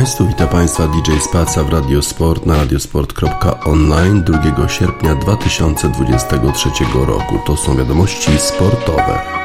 Państwu, 0.00 0.26
witam 0.26 0.48
Państwa 0.48 0.88
DJ 0.88 1.12
Spaca 1.20 1.64
w 1.64 1.68
Radiosport 1.68 2.46
na 2.46 2.56
radiosport.online 2.56 4.22
2 4.22 4.68
sierpnia 4.68 5.14
2023 5.14 6.70
roku. 7.06 7.38
To 7.46 7.56
są 7.56 7.76
wiadomości 7.76 8.38
sportowe. 8.38 9.39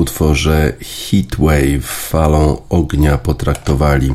W 0.00 0.02
utworze 0.02 0.72
Heatwave 0.80 1.82
falą 1.82 2.56
ognia 2.68 3.18
potraktowali 3.18 4.14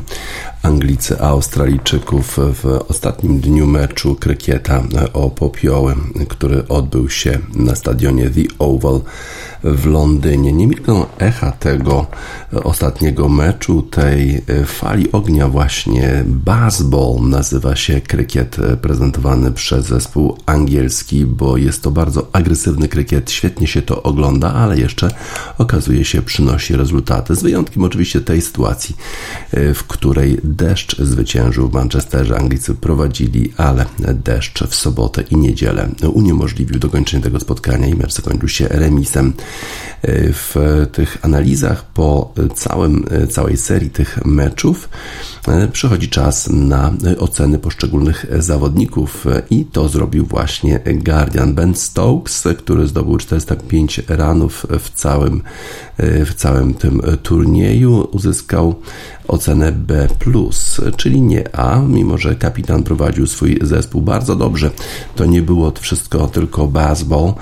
Anglicy 0.62 1.20
Australijczyków 1.20 2.38
w 2.38 2.64
ostatnim 2.88 3.40
dniu 3.40 3.66
meczu 3.66 4.14
krykieta 4.14 4.82
o 5.12 5.30
popioły, 5.30 5.94
który 6.28 6.68
odbył 6.68 7.10
się 7.10 7.38
na 7.54 7.74
stadionie 7.74 8.30
The 8.30 8.42
Oval 8.58 9.00
w 9.64 9.86
Londynie. 9.86 10.52
Nie 10.52 10.66
milkną 10.66 11.06
echa 11.18 11.52
tego 11.52 12.06
ostatniego 12.52 13.28
meczu, 13.28 13.82
tej 13.82 14.44
fali 14.66 15.12
ognia 15.12 15.48
właśnie 15.48 16.24
baseball 16.26 17.28
nazywa 17.28 17.76
się 17.76 18.00
krykiet 18.00 18.56
prezentowany 18.82 19.52
przez 19.52 19.86
zespół 19.86 20.38
angielski, 20.46 21.26
bo 21.26 21.56
jest 21.56 21.82
to 21.82 21.90
bardzo 21.90 22.26
agresywny 22.32 22.88
krykiet, 22.88 23.30
świetnie 23.30 23.66
się 23.66 23.82
to 23.82 24.02
ogląda, 24.02 24.54
ale 24.54 24.78
jeszcze 24.78 25.10
okazuje 25.58 26.04
się 26.04 26.22
przynosi 26.22 26.76
rezultaty, 26.76 27.34
z 27.34 27.42
wyjątkiem 27.42 27.84
oczywiście 27.84 28.20
tej 28.20 28.42
sytuacji, 28.42 28.96
w 29.52 29.84
której 29.88 30.40
deszcz 30.44 30.98
zwyciężył 30.98 31.68
w 31.68 31.72
Manchesterze. 31.72 32.38
Anglicy 32.38 32.74
prowadzili, 32.74 33.52
ale 33.56 33.86
deszcz 33.98 34.64
w 34.64 34.74
sobotę 34.74 35.22
i 35.30 35.36
niedzielę 35.36 35.88
uniemożliwił 36.12 36.78
dokończenie 36.78 37.22
tego 37.22 37.40
spotkania 37.40 37.86
i 37.86 37.94
mecz 37.94 38.14
zakończył 38.14 38.48
się 38.48 38.68
remisem. 38.68 39.32
W 40.32 40.86
tych 40.92 41.18
analizach 41.22 41.84
po 41.84 42.32
całym, 42.54 43.04
całej 43.30 43.56
serii 43.56 43.90
tych 43.90 44.24
meczów 44.24 44.88
przychodzi 45.72 46.08
czas 46.08 46.48
na 46.50 46.92
oceny 47.18 47.58
poszczególnych 47.58 48.26
zawodników 48.38 49.26
i 49.50 49.64
to 49.64 49.88
zrobił 49.88 50.26
właśnie 50.26 50.80
Guardian 50.86 51.54
Ben 51.54 51.74
Stokes, 51.74 52.44
który 52.58 52.88
zdobył 52.88 53.16
405 53.16 54.00
ranów 54.08 54.66
w 54.78 54.90
całym, 54.90 55.42
w 55.98 56.34
całym 56.34 56.74
tym 56.74 57.02
turnieju. 57.22 58.08
Uzyskał 58.12 58.74
ocenę 59.28 59.72
B, 59.72 60.08
czyli 60.96 61.20
nie 61.20 61.56
A, 61.56 61.80
mimo 61.80 62.18
że 62.18 62.34
kapitan 62.34 62.82
prowadził 62.82 63.26
swój 63.26 63.58
zespół 63.62 64.02
bardzo 64.02 64.36
dobrze. 64.36 64.70
To 65.16 65.24
nie 65.24 65.42
było 65.42 65.72
wszystko 65.80 66.26
tylko 66.26 66.66
baseball, 66.66 67.34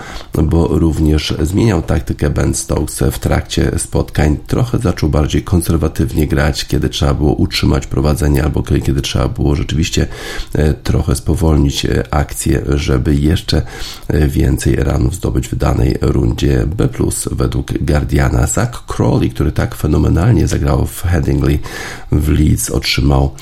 bo 0.42 0.68
również 0.78 1.34
zmieniał 1.42 1.82
taktykę 1.94 2.30
Ben 2.30 2.54
Stokes 2.54 3.02
w 3.12 3.18
trakcie 3.18 3.78
spotkań. 3.78 4.36
Trochę 4.46 4.78
zaczął 4.78 5.08
bardziej 5.08 5.42
konserwatywnie 5.42 6.26
grać, 6.26 6.66
kiedy 6.66 6.88
trzeba 6.88 7.14
było 7.14 7.34
utrzymać 7.34 7.86
prowadzenie, 7.86 8.44
albo 8.44 8.62
kiedy 8.62 9.02
trzeba 9.02 9.28
było 9.28 9.54
rzeczywiście 9.54 10.06
e, 10.52 10.74
trochę 10.74 11.14
spowolnić 11.14 11.84
e, 11.84 12.14
akcję, 12.14 12.62
żeby 12.68 13.14
jeszcze 13.14 13.62
e, 14.08 14.28
więcej 14.28 14.76
ranów 14.76 15.14
zdobyć 15.14 15.48
w 15.48 15.56
danej 15.56 15.96
rundzie 16.00 16.66
B, 16.66 16.88
według 17.32 17.72
Guardiana. 17.78 18.46
Zach 18.46 18.86
Crawley, 18.86 19.30
który 19.30 19.52
tak 19.52 19.74
fenomenalnie 19.74 20.48
zagrał 20.48 20.86
w 20.86 21.02
Headingley 21.02 21.60
w 22.12 22.28
Leeds 22.28 22.70
otrzymał, 22.70 23.34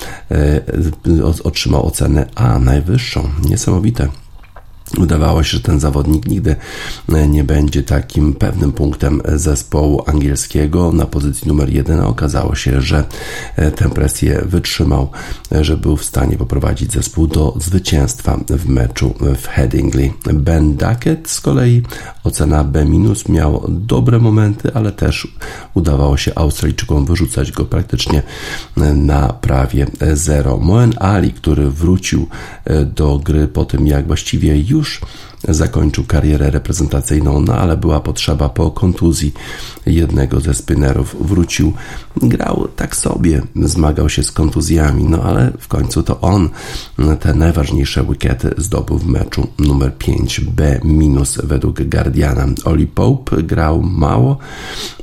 otrzymał 1.43 1.87
ocenę 1.87 2.25
A, 2.35 2.59
najwyższą. 2.59 3.29
Niesamowite. 3.49 4.22
Udawało 4.97 5.43
się, 5.43 5.57
że 5.57 5.63
ten 5.63 5.79
zawodnik 5.79 6.27
nigdy 6.27 6.55
e, 7.13 7.27
nie 7.27 7.43
będzie 7.43 7.83
takim 7.83 8.33
pewnym 8.33 8.71
punktem 8.71 9.21
zespołu 9.35 10.03
angielskiego 10.05 10.91
na 10.91 11.05
pozycji 11.05 11.47
numer 11.47 11.73
jeden. 11.73 11.99
Okazało 11.99 12.55
się, 12.55 12.81
że 12.81 13.05
e, 13.55 13.71
tę 13.71 13.89
presję 13.89 14.41
wytrzymał, 14.45 15.09
e, 15.51 15.63
że 15.63 15.77
był 15.77 15.97
w 15.97 16.03
stanie 16.05 16.37
poprowadzić 16.37 16.91
zespół 16.91 17.27
do 17.27 17.55
zwycięstwa 17.59 18.39
w 18.49 18.69
meczu 18.69 19.13
w 19.41 19.47
Headingley. 19.47 20.13
Ben 20.33 20.75
Duckett 20.75 21.29
z 21.29 21.41
kolei 21.41 21.81
ocena 22.23 22.63
B- 22.63 22.85
miał 23.29 23.65
dobre 23.69 24.19
momenty, 24.19 24.73
ale 24.73 24.91
też 24.91 25.27
udawało 25.73 26.17
się 26.17 26.31
Australijczykom 26.35 27.05
wyrzucać 27.05 27.51
go 27.51 27.65
praktycznie 27.65 28.23
na 28.95 29.33
prawie 29.33 29.87
zero. 30.13 30.57
Moen 30.57 30.93
Ali, 30.99 31.33
który 31.33 31.69
wrócił 31.69 32.27
do 32.95 33.19
gry 33.19 33.47
po 33.47 33.65
tym, 33.65 33.87
jak 33.87 34.07
właściwie 34.07 34.59
już 34.59 34.82
zakończył 35.49 36.03
karierę 36.03 36.51
reprezentacyjną, 36.51 37.41
no 37.41 37.55
ale 37.55 37.77
była 37.77 37.99
potrzeba 37.99 38.49
po 38.49 38.71
kontuzji 38.71 39.33
jednego 39.85 40.39
ze 40.39 40.53
spinnerów. 40.53 41.15
Wrócił, 41.19 41.73
grał 42.21 42.67
tak 42.75 42.95
sobie, 42.95 43.41
zmagał 43.55 44.09
się 44.09 44.23
z 44.23 44.31
kontuzjami, 44.31 45.03
no 45.03 45.23
ale 45.23 45.51
w 45.59 45.67
końcu 45.67 46.03
to 46.03 46.21
on 46.21 46.49
te 47.19 47.33
najważniejsze 47.33 48.03
wickety 48.03 48.53
zdobył 48.57 48.97
w 48.97 49.07
meczu 49.07 49.47
numer 49.59 49.91
5B 49.99 50.85
minus 50.85 51.37
według 51.43 51.81
Guardiana. 51.81 52.45
Oli 52.65 52.87
Pope 52.87 53.43
grał 53.43 53.81
mało 53.81 54.37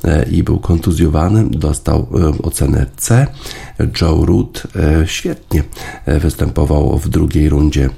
e, 0.03 0.29
i 0.29 0.43
był 0.43 0.59
kontuzjowany, 0.59 1.49
dostał 1.49 1.99
e, 1.99 2.41
ocenę 2.43 2.85
C. 2.97 3.27
Joe 4.01 4.25
Root 4.25 4.63
e, 4.75 5.07
świetnie 5.07 5.63
występował 6.07 6.97
w 6.97 7.09
drugiej 7.09 7.49
rundzie 7.49 7.89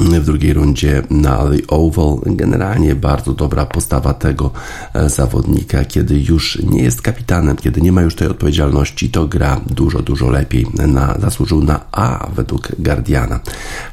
w 0.00 0.24
drugiej 0.24 0.52
rundzie 0.52 1.02
na 1.10 1.36
The 1.36 1.66
Oval. 1.68 2.18
Generalnie 2.26 2.94
bardzo 2.94 3.32
dobra 3.32 3.66
postawa 3.66 4.14
tego 4.14 4.50
e, 4.94 5.08
zawodnika, 5.08 5.84
kiedy 5.84 6.20
już 6.20 6.58
nie 6.62 6.82
jest 6.82 7.02
kapitanem, 7.02 7.56
kiedy 7.56 7.80
nie 7.80 7.92
ma 7.92 8.02
już 8.02 8.14
tej 8.14 8.28
odpowiedzialności, 8.28 9.10
to 9.10 9.26
gra 9.26 9.60
dużo, 9.66 10.02
dużo 10.02 10.30
lepiej. 10.30 10.66
Na, 10.74 11.18
zasłużył 11.18 11.64
na 11.64 11.80
A 11.92 12.26
według 12.34 12.72
Guardiana. 12.78 13.40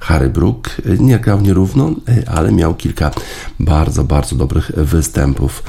Harry 0.04 0.30
Brook 0.30 0.70
nie 1.00 1.20
grał 1.20 1.42
nierówno, 1.42 1.92
e, 2.08 2.30
ale 2.30 2.52
miał 2.52 2.76
kilka 2.76 3.12
bardzo, 3.60 4.04
bardzo 4.04 4.36
dobrych 4.36 4.72
występów. 4.78 5.64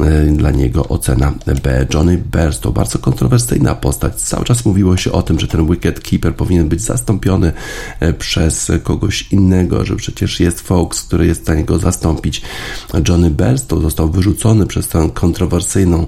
E, 0.00 0.26
dla 0.26 0.50
niego 0.50 0.88
ocena 0.88 1.32
B. 1.62 1.86
Johnny 1.94 2.18
Bears 2.18 2.60
to 2.60 2.72
bardzo 2.72 2.98
kontrowersyjna 2.98 3.74
postać. 3.74 4.14
Cały 4.14 4.44
czas 4.44 4.64
mówiło 4.64 4.96
się 4.96 5.12
o 5.12 5.22
tym, 5.22 5.40
że 5.40 5.46
ten 5.46 5.66
wicket 5.66 6.00
keeper 6.00 6.34
powinien 6.34 6.68
być 6.68 6.80
zastąpiony 6.80 7.52
przez 8.18 8.72
kogoś 8.82 9.32
innego, 9.32 9.84
że 9.84 9.96
przecież 9.96 10.40
jest 10.40 10.60
Fox, 10.60 11.02
który 11.02 11.26
jest 11.26 11.40
w 11.40 11.44
stanie 11.44 11.64
go 11.64 11.78
zastąpić. 11.78 12.42
Johnny 13.08 13.30
Berstow 13.30 13.82
został 13.82 14.10
wyrzucony 14.10 14.66
przez 14.66 14.88
tę 14.88 15.10
kontrowersyjną 15.14 16.06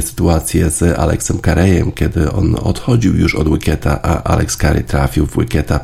sytuację 0.00 0.70
z 0.70 0.98
Alexem 0.98 1.38
Careyem, 1.44 1.92
kiedy 1.92 2.32
on 2.32 2.56
odchodził 2.62 3.16
już 3.16 3.34
od 3.34 3.48
wicketa, 3.48 4.02
a 4.02 4.22
Alex 4.22 4.56
Carey 4.56 4.84
trafił 4.84 5.26
w 5.26 5.38
wicketa. 5.38 5.80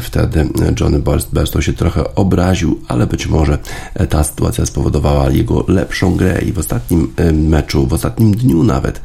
Wtedy 0.00 0.47
Johnny 0.80 1.02
Berstow 1.32 1.64
się 1.64 1.72
trochę 1.72 2.14
obraził, 2.14 2.80
ale 2.88 3.06
być 3.06 3.26
może 3.26 3.58
e, 3.94 4.06
ta 4.06 4.24
sytuacja 4.24 4.66
spowodowała 4.66 5.30
jego 5.30 5.64
lepszą 5.68 6.16
grę 6.16 6.40
i 6.46 6.52
w 6.52 6.58
ostatnim 6.58 7.12
meczu, 7.32 7.86
w 7.86 7.92
ostatnim 7.92 8.34
dniu 8.34 8.62
nawet 8.62 9.00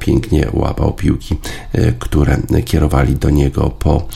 pięknie 0.00 0.48
łapał 0.52 0.92
piłki, 0.92 1.36
które 1.98 2.38
kierowali 2.64 3.16
do 3.16 3.30
niego 3.30 3.70
po 3.78 4.06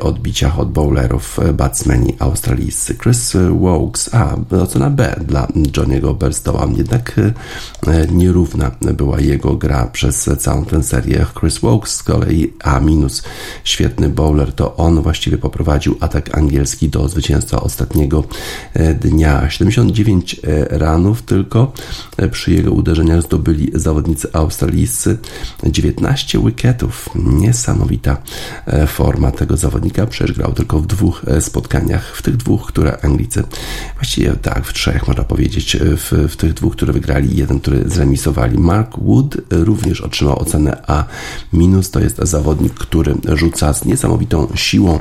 odbiciach 0.00 0.58
od 0.58 0.72
bowlerów 0.72 1.38
batsmeni 1.54 2.16
australijscy. 2.18 2.94
Chris 2.94 3.32
Wokes, 3.60 4.14
a 4.14 4.36
ocena 4.62 4.90
B 4.90 5.20
dla 5.26 5.48
Johniego 5.76 6.14
Berstowa, 6.14 6.68
jednak 6.76 7.20
e, 7.86 8.06
nierówna 8.12 8.70
była 8.80 9.20
jego 9.20 9.56
gra 9.56 9.86
przez 9.86 10.30
całą 10.38 10.64
tę 10.64 10.82
serię. 10.82 11.26
Chris 11.40 11.58
Wokes 11.58 11.94
z 11.94 12.02
kolei 12.02 12.52
A 12.64 12.80
minus, 12.80 13.22
świetny 13.64 14.08
bowler, 14.08 14.52
to 14.52 14.76
on 14.76 15.02
właściwie 15.02 15.38
poprowadził 15.38 15.96
atak 16.10 16.38
angielski 16.38 16.88
do 16.88 17.08
zwycięstwa 17.08 17.60
ostatniego 17.60 18.24
e, 18.74 18.94
dnia. 18.94 19.50
79 19.50 20.40
e, 20.44 20.78
ranów 20.78 21.22
tylko 21.22 21.72
przy 22.30 22.52
jego 22.52 22.72
uderzeniach 22.72 23.22
zdobyli 23.22 23.70
zawodnicy 23.74 24.28
australijscy. 24.32 25.18
19 25.64 26.38
wicketów, 26.44 27.08
niesamowita 27.14 28.16
forma 28.86 29.30
tego 29.30 29.56
zawodnika, 29.56 30.06
przecież 30.06 30.36
grał 30.36 30.52
tylko 30.52 30.80
w 30.80 30.86
dwóch 30.86 31.22
spotkaniach 31.40 32.16
w 32.16 32.22
tych 32.22 32.36
dwóch, 32.36 32.66
które 32.66 32.98
Anglicy, 33.02 33.44
właściwie 33.94 34.32
tak, 34.32 34.66
w 34.66 34.72
trzech 34.72 35.08
można 35.08 35.24
powiedzieć, 35.24 35.76
w, 35.80 36.28
w 36.28 36.36
tych 36.36 36.54
dwóch, 36.54 36.76
które 36.76 36.92
wygrali, 36.92 37.36
jeden, 37.36 37.60
który 37.60 37.88
zremisowali. 37.88 38.58
Mark 38.58 38.98
Wood 38.98 39.36
również 39.50 40.00
otrzymał 40.00 40.38
ocenę 40.38 40.82
A-, 40.86 41.04
to 41.92 42.00
jest 42.00 42.18
zawodnik, 42.22 42.74
który 42.74 43.14
rzuca 43.34 43.72
z 43.72 43.84
niesamowitą 43.84 44.48
siłą 44.54 44.98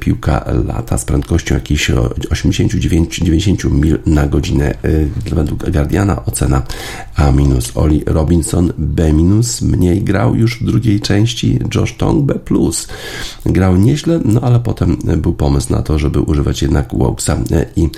piłka 0.00 0.31
lata 0.66 0.98
z 0.98 1.04
prędkością 1.04 1.54
jakichś 1.54 1.90
89-90 1.90 3.70
mil 3.70 3.98
na 4.06 4.26
godzinę. 4.26 4.74
Według 5.32 5.70
Guardiana 5.70 6.24
ocena 6.24 6.62
A-. 7.16 7.32
Oli 7.74 8.02
Robinson 8.06 8.72
B-, 8.78 9.12
mniej 9.62 10.02
grał 10.02 10.34
już 10.34 10.60
w 10.60 10.64
drugiej 10.64 11.00
części, 11.00 11.58
Josh 11.74 11.96
Tong 11.96 12.24
B+. 12.24 12.34
Grał 13.46 13.76
nieźle, 13.76 14.20
no 14.24 14.40
ale 14.40 14.60
potem 14.60 14.96
był 15.16 15.32
pomysł 15.32 15.72
na 15.72 15.82
to, 15.82 15.98
żeby 15.98 16.20
używać 16.20 16.62
jednak 16.62 16.94
Wokesa 16.94 17.34
e, 17.34 17.66
i 17.76 17.88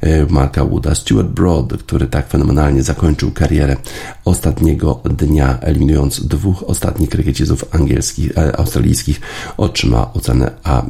e, 0.00 0.26
Marka 0.26 0.64
Wooda. 0.64 0.94
Stuart 0.94 1.28
Broad, 1.28 1.72
który 1.72 2.06
tak 2.06 2.28
fenomenalnie 2.28 2.82
zakończył 2.82 3.30
karierę 3.30 3.76
ostatniego 4.24 5.00
dnia, 5.04 5.58
eliminując 5.60 6.26
dwóch 6.26 6.62
ostatnich 6.62 7.10
krykiecistów 7.10 7.64
angielskich, 7.74 8.38
e, 8.38 8.56
australijskich, 8.56 9.20
otrzyma 9.56 10.12
ocenę 10.12 10.50
A-. 10.64 10.84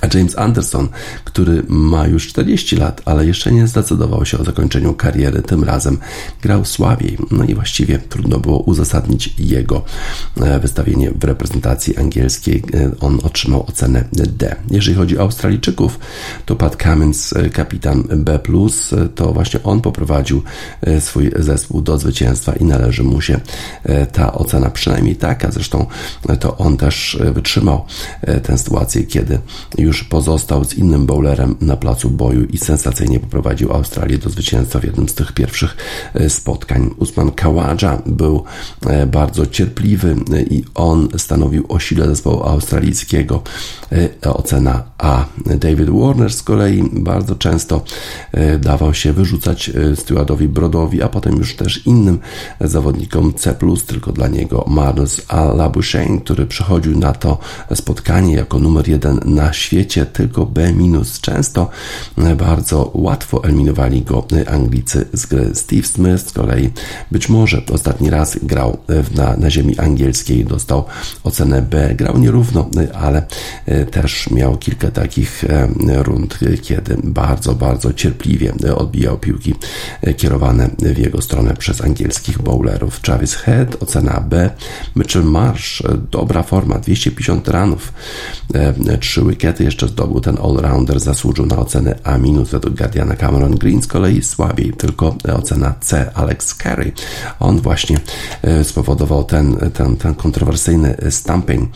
A 0.00 0.16
James 0.18 0.38
Anderson, 0.38 0.88
który 1.24 1.62
ma 1.68 2.06
już 2.06 2.28
40 2.28 2.76
lat, 2.76 3.02
ale 3.04 3.26
jeszcze 3.26 3.52
nie 3.52 3.66
zdecydował 3.66 4.24
się 4.24 4.38
o 4.38 4.44
zakończeniu 4.44 4.94
kariery, 4.94 5.42
tym 5.42 5.64
razem 5.64 5.98
grał 6.42 6.64
słabiej. 6.64 7.18
No 7.30 7.44
i 7.44 7.54
właściwie 7.54 7.98
trudno 7.98 8.38
było 8.38 8.58
uzasadnić 8.58 9.34
jego 9.38 9.84
e, 10.40 10.60
wystawienie 10.60 11.10
w 11.10 11.24
reprezentacji 11.24 11.96
angielskiej. 11.96 12.62
E, 12.74 12.90
on 13.00 13.18
otrzymał 13.22 13.64
ocenę 13.68 14.04
D. 14.12 14.56
Jeżeli 14.70 14.96
chodzi 14.96 15.18
o 15.18 15.20
Australijczyków, 15.20 15.98
to 16.46 16.56
Pat 16.56 16.82
Cummins, 16.82 17.32
e, 17.32 17.50
kapitan 17.50 18.04
B+, 18.16 18.38
to 19.14 19.32
właśnie 19.32 19.62
on 19.62 19.80
poprowadził 19.80 20.42
swój 21.00 21.30
zespół 21.38 21.82
do 21.82 21.98
zwycięstwa 21.98 22.52
i 22.52 22.64
należy 22.64 23.02
mu 23.02 23.20
się 23.20 23.40
ta 24.12 24.32
ocena 24.32 24.70
przynajmniej 24.70 25.16
taka. 25.16 25.50
Zresztą 25.50 25.86
to 26.40 26.56
on 26.56 26.76
też 26.76 27.18
wytrzymał 27.34 27.84
tę 28.42 28.58
sytuację, 28.58 29.02
kiedy 29.02 29.38
już 29.80 30.04
pozostał 30.04 30.64
z 30.64 30.74
innym 30.74 31.06
bowlerem 31.06 31.56
na 31.60 31.76
placu 31.76 32.10
boju 32.10 32.44
i 32.44 32.58
sensacyjnie 32.58 33.20
poprowadził 33.20 33.72
Australię 33.72 34.18
do 34.18 34.30
zwycięstwa 34.30 34.80
w 34.80 34.84
jednym 34.84 35.08
z 35.08 35.14
tych 35.14 35.32
pierwszych 35.32 35.76
e, 36.14 36.30
spotkań. 36.30 36.90
Usman 36.98 37.30
Kawadża 37.30 38.02
był 38.06 38.44
e, 38.86 39.06
bardzo 39.06 39.46
cierpliwy 39.46 40.16
e, 40.32 40.42
i 40.42 40.64
on 40.74 41.08
stanowił 41.16 41.64
o 41.68 41.78
sile 41.78 42.06
zespołu 42.06 42.42
australijskiego. 42.42 43.42
Ocena 44.22 44.82
A. 44.98 45.24
David 45.46 45.90
Warner 45.90 46.32
z 46.32 46.42
kolei 46.42 46.90
bardzo 46.92 47.34
często 47.34 47.82
dawał 48.60 48.94
się 48.94 49.12
wyrzucać 49.12 49.70
Stewardowi 49.94 50.48
Brodowi, 50.48 51.02
a 51.02 51.08
potem 51.08 51.36
już 51.36 51.56
też 51.56 51.86
innym 51.86 52.18
zawodnikom 52.60 53.34
C+, 53.34 53.54
tylko 53.86 54.12
dla 54.12 54.28
niego 54.28 54.64
Marnus 54.68 55.20
Labuschagne, 55.56 56.20
który 56.20 56.46
przychodził 56.46 56.98
na 56.98 57.12
to 57.12 57.38
spotkanie 57.74 58.34
jako 58.34 58.58
numer 58.58 58.88
jeden 58.88 59.20
na 59.24 59.52
świecie 59.52 59.69
świecie 59.70 60.06
tylko 60.06 60.46
B-. 60.46 60.72
Często 61.20 61.70
bardzo 62.36 62.90
łatwo 62.94 63.44
eliminowali 63.44 64.02
go 64.02 64.26
Anglicy 64.46 65.06
z 65.12 65.26
gry. 65.26 65.50
Steve 65.54 65.86
Smith 65.86 66.28
z 66.28 66.32
kolei 66.32 66.70
być 67.10 67.28
może 67.28 67.62
ostatni 67.72 68.10
raz 68.10 68.38
grał 68.42 68.78
na, 69.14 69.36
na 69.36 69.50
ziemi 69.50 69.78
angielskiej, 69.78 70.44
dostał 70.44 70.84
ocenę 71.24 71.62
B. 71.62 71.94
Grał 71.94 72.18
nierówno, 72.18 72.70
ale 72.94 73.26
też 73.90 74.30
miał 74.30 74.58
kilka 74.58 74.90
takich 74.90 75.44
rund, 76.02 76.38
kiedy 76.62 76.96
bardzo, 77.04 77.54
bardzo 77.54 77.92
cierpliwie 77.92 78.52
odbijał 78.76 79.18
piłki 79.18 79.54
kierowane 80.16 80.70
w 80.78 80.98
jego 80.98 81.22
stronę 81.22 81.56
przez 81.56 81.80
angielskich 81.80 82.42
bowlerów. 82.42 83.00
Travis 83.00 83.34
Head, 83.34 83.82
ocena 83.82 84.20
B. 84.20 84.50
Mitchell 84.96 85.24
Marsh, 85.24 85.82
dobra 86.10 86.42
forma, 86.42 86.78
250 86.78 87.48
ranów, 87.48 87.92
3 89.00 89.22
wickety 89.24 89.59
jeszcze 89.64 89.88
zdobył 89.88 90.20
ten 90.20 90.36
all-rounder, 90.36 91.00
zasłużył 91.00 91.46
na 91.46 91.56
ocenę 91.56 91.98
A- 92.04 92.18
według 92.50 92.76
Guardiana 92.76 93.16
Cameron 93.16 93.54
Green, 93.56 93.82
z 93.82 93.86
kolei 93.86 94.22
słabiej, 94.22 94.72
tylko 94.72 95.14
ocena 95.38 95.74
C. 95.80 96.10
Alex 96.14 96.54
Carey. 96.54 96.92
On 97.40 97.60
właśnie 97.60 98.00
e, 98.42 98.64
spowodował 98.64 99.24
ten, 99.24 99.56
ten, 99.74 99.96
ten 99.96 100.14
kontrowersyjny 100.14 100.96
stamping 101.10 101.70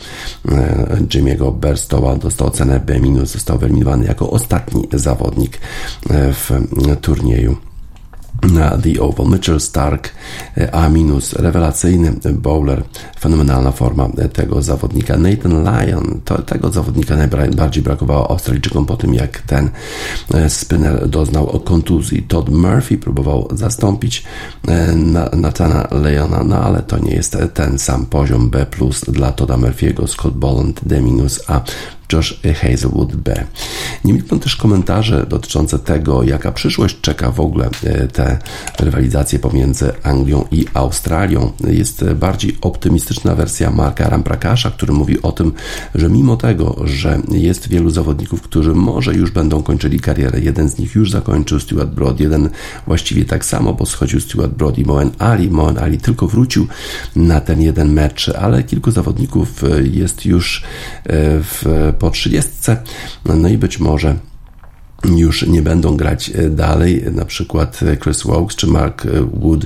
e, 0.45 0.87
Jimmy'ego 1.09 1.53
Berstowa, 1.53 2.15
dostał 2.15 2.47
ocenę 2.47 2.79
B-, 2.79 3.25
został 3.25 3.57
wyeliminowany 3.57 4.05
jako 4.05 4.29
ostatni 4.29 4.87
zawodnik 4.93 5.57
e, 6.09 6.33
w 6.33 6.51
turnieju 7.01 7.57
na 8.53 8.77
The 8.77 9.01
Oval. 9.01 9.27
Mitchell 9.27 9.59
Stark 9.59 10.09
A-, 10.71 10.89
rewelacyjny 11.39 12.13
bowler, 12.33 12.83
fenomenalna 13.19 13.71
forma 13.71 14.09
tego 14.33 14.61
zawodnika. 14.61 15.17
Nathan 15.17 15.63
Lyon, 15.63 16.21
to, 16.25 16.41
tego 16.41 16.71
zawodnika 16.71 17.15
najbardziej 17.15 17.83
brakowało 17.83 18.31
Australijczykom 18.31 18.85
po 18.85 18.97
tym, 18.97 19.13
jak 19.13 19.41
ten 19.41 19.69
e, 20.33 20.49
spinner 20.49 21.09
doznał 21.09 21.47
kontuzji. 21.59 22.23
Todd 22.23 22.49
Murphy 22.49 22.97
próbował 22.97 23.47
zastąpić 23.51 24.23
e, 24.67 24.95
Nathana 25.35 25.87
Lyona, 25.91 26.43
no 26.43 26.57
ale 26.57 26.83
to 26.83 26.99
nie 26.99 27.15
jest 27.15 27.37
ten 27.53 27.79
sam 27.79 28.05
poziom 28.05 28.49
B+, 28.49 28.65
dla 29.07 29.31
Todda 29.31 29.57
Murphy'ego, 29.57 30.07
Scott 30.07 30.33
Bolland 30.33 30.81
D-, 30.83 30.95
a 31.47 31.61
Josh 32.13 32.39
Hazelwood 32.61 33.15
B. 33.15 33.45
Nie 34.05 34.13
milkną 34.13 34.39
też 34.39 34.55
komentarze 34.55 35.25
dotyczące 35.29 35.79
tego, 35.79 36.23
jaka 36.23 36.51
przyszłość 36.51 36.97
czeka 37.01 37.31
w 37.31 37.39
ogóle 37.39 37.69
e, 37.83 38.07
te 38.07 38.39
rywalizacje 38.79 39.39
pomiędzy 39.39 39.91
Anglią 40.03 40.45
i 40.51 40.65
Australią. 40.73 41.51
Jest 41.67 42.05
bardziej 42.13 42.57
optymistyczna 42.61 43.35
wersja 43.35 43.71
Marka 43.71 44.09
Ramprakasza, 44.09 44.71
który 44.71 44.93
mówi 44.93 45.21
o 45.21 45.31
tym, 45.31 45.53
że 45.95 46.09
mimo 46.09 46.37
tego, 46.37 46.75
że 46.83 47.19
jest 47.31 47.69
wielu 47.69 47.89
zawodników, 47.89 48.41
którzy 48.41 48.73
może 48.73 49.13
już 49.13 49.31
będą 49.31 49.63
kończyli 49.63 49.99
karierę, 49.99 50.39
jeden 50.39 50.69
z 50.69 50.77
nich 50.77 50.95
już 50.95 51.11
zakończył 51.11 51.59
Stuart 51.59 51.89
Broad, 51.89 52.19
jeden 52.19 52.49
właściwie 52.87 53.25
tak 53.25 53.45
samo, 53.45 53.73
bo 53.73 53.85
schodził 53.85 54.19
Stuart 54.19 54.51
Broad 54.51 54.77
i 54.77 54.85
Moen 54.85 55.11
Ali. 55.19 55.49
Moen 55.49 55.77
Ali 55.77 55.97
tylko 55.97 56.27
wrócił 56.27 56.67
na 57.15 57.41
ten 57.41 57.61
jeden 57.61 57.93
mecz, 57.93 58.29
ale 58.29 58.63
kilku 58.63 58.91
zawodników 58.91 59.63
jest 59.83 60.25
już 60.25 60.63
e, 61.03 61.09
w 61.41 61.93
po 61.95 62.11
30. 62.11 62.51
No 63.25 63.49
i 63.49 63.57
być 63.57 63.79
może 63.79 64.15
już 65.03 65.47
nie 65.47 65.61
będą 65.61 65.97
grać 65.97 66.29
e, 66.29 66.49
dalej, 66.49 67.05
na 67.11 67.25
przykład 67.25 67.79
e, 67.83 67.97
Chris 67.97 68.23
Wokes 68.23 68.55
czy 68.55 68.67
Mark 68.67 69.05
e, 69.05 69.09
Wood 69.33 69.65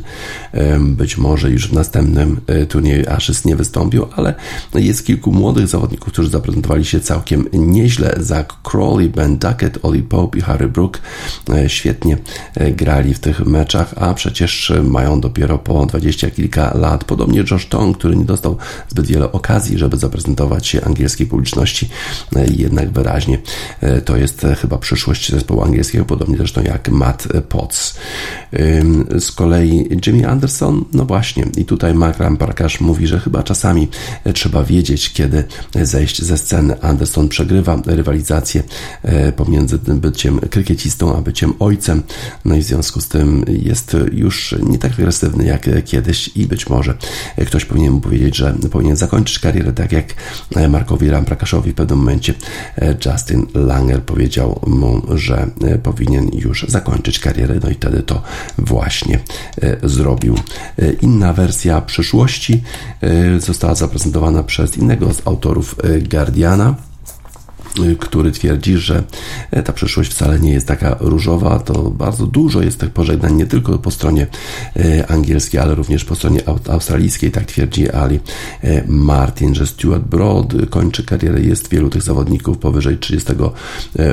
być 0.80 1.18
może 1.18 1.50
już 1.50 1.68
w 1.68 1.74
następnym 1.74 2.42
turnieju 2.70 3.10
Ashes 3.10 3.46
nie 3.46 3.56
wystąpią, 3.56 4.08
ale 4.16 4.34
jest 4.76 5.06
kilku 5.06 5.32
młodych 5.32 5.68
zawodników, 5.68 6.14
którzy 6.14 6.30
zaprezentowali 6.30 6.86
się 6.86 7.00
całkiem 7.00 7.46
nieźle. 7.54 8.16
Zach 8.20 8.46
Crawley, 8.64 9.10
Ben 9.10 9.38
Duckett, 9.38 9.80
Oli 9.86 10.04
Pope 10.04 10.38
i 10.38 10.42
Harry 10.42 10.68
Brook 10.68 11.02
świetnie 11.68 12.18
grali 12.72 13.14
w 13.14 13.20
tych 13.20 13.46
meczach, 13.46 13.94
a 13.98 14.14
przecież 14.14 14.74
mają 14.84 15.22
dopiero 15.22 15.58
po 15.58 15.86
dwadzieścia 15.86 16.30
kilka 16.30 16.78
lat. 16.78 17.04
Podobnie 17.04 17.44
Josh 17.52 17.66
Tong, 17.66 17.98
który 17.98 18.16
nie 18.16 18.26
dostał 18.26 18.58
zbyt 18.90 19.08
wiele 19.08 19.32
okazji, 19.32 19.78
żeby 19.78 19.98
zaprezentować 19.98 20.68
się 20.68 20.84
angielskiej 20.84 21.28
publiczności, 21.28 21.90
jednak 22.58 22.92
wyraźnie 22.92 23.40
to 24.06 24.18
jest 24.18 24.46
chyba 24.62 24.78
przyszłość 24.78 25.29
zespołu 25.32 25.64
angielskiego, 25.64 26.06
podobnie 26.06 26.38
zresztą 26.38 26.62
jak 26.62 26.90
Matt 26.90 27.28
Potts. 27.50 27.96
Z 29.20 29.32
kolei 29.32 30.00
Jimmy 30.08 30.30
Anderson, 30.30 30.86
no 30.94 31.06
właśnie, 31.06 31.46
i 31.58 31.66
tutaj 31.66 31.94
Magram 31.94 32.38
Parkasz 32.38 32.82
mówi, 32.82 33.08
że 33.08 33.20
chyba 33.20 33.44
czasami 33.44 33.88
trzeba 34.34 34.64
wiedzieć, 34.64 35.14
kiedy 35.14 35.44
zejść 35.82 36.22
ze 36.22 36.38
sceny. 36.38 36.82
Anderson 36.82 37.30
przegrywa 37.30 37.82
rywalizację 37.86 38.64
e, 39.04 39.32
pomiędzy 39.32 39.80
tym 39.80 40.00
byciem 40.00 40.40
krykiecistą, 40.40 41.18
a 41.18 41.22
byciem 41.22 41.54
ojcem, 41.60 42.04
no 42.46 42.56
i 42.56 42.62
w 42.62 42.64
związku 42.64 43.02
z 43.02 43.08
tym 43.08 43.46
jest 43.48 43.98
już 44.12 44.56
nie 44.64 44.78
tak 44.78 44.94
agresywny 44.94 45.46
jak 45.46 45.70
kiedyś 45.86 46.32
i 46.36 46.46
być 46.48 46.70
może 46.70 46.98
ktoś 47.46 47.66
powinien 47.66 47.94
mu 47.94 48.02
powiedzieć, 48.02 48.36
że 48.36 48.56
powinien 48.72 48.96
zakończyć 48.96 49.40
karierę 49.40 49.74
tak 49.74 49.92
jak 49.92 50.06
Markowi 50.70 51.10
Ramprakaszowi 51.10 51.72
w 51.72 51.76
pewnym 51.76 52.00
momencie 52.00 52.34
e, 52.78 52.96
Justin 53.06 53.48
Langer 53.54 54.04
powiedział 54.04 54.60
mu, 54.68 55.02
że 55.18 55.48
e, 55.64 55.78
powinien 55.78 56.30
już 56.34 56.66
zakończyć 56.68 57.20
karierę, 57.20 57.60
no 57.64 57.70
i 57.70 57.74
wtedy 57.74 58.04
to 58.04 58.22
właśnie 58.58 59.20
e, 59.62 59.90
zrobił. 59.90 60.36
E, 60.80 60.92
inna 60.92 61.34
wersja 61.34 61.82
przyszłości 61.82 62.64
została 63.40 63.76
zaprezentowana 63.76 64.44
przez 64.44 64.78
innego 64.78 65.14
z 65.14 65.28
autorów 65.28 65.76
Guardiana 66.10 66.76
który 68.00 68.32
twierdzi, 68.32 68.78
że 68.78 69.04
e, 69.52 69.64
ta 69.64 69.74
przyszłość 69.74 70.12
wcale 70.12 70.40
nie 70.40 70.54
jest 70.54 70.68
taka 70.68 70.98
różowa. 71.00 71.60
To 71.60 71.92
bardzo 71.92 72.28
dużo 72.28 72.62
jest 72.62 72.80
tych 72.80 72.90
pożegnań, 72.90 73.36
nie 73.36 73.46
tylko 73.46 73.78
po 73.78 73.92
stronie 73.92 74.28
e, 74.76 75.12
angielskiej, 75.12 75.60
ale 75.60 75.76
również 75.76 76.06
po 76.06 76.16
stronie 76.16 76.42
australijskiej. 76.70 77.32
Tak 77.32 77.46
twierdzi 77.46 77.92
Ali 77.92 78.20
e, 78.64 78.84
Martin, 78.88 79.56
że 79.56 79.68
Stuart 79.68 80.04
Broad 80.04 80.54
kończy 80.70 81.04
karierę. 81.04 81.42
Jest 81.42 81.70
wielu 81.70 81.90
tych 81.90 82.02
zawodników 82.02 82.58
powyżej 82.58 82.98
30 82.98 83.34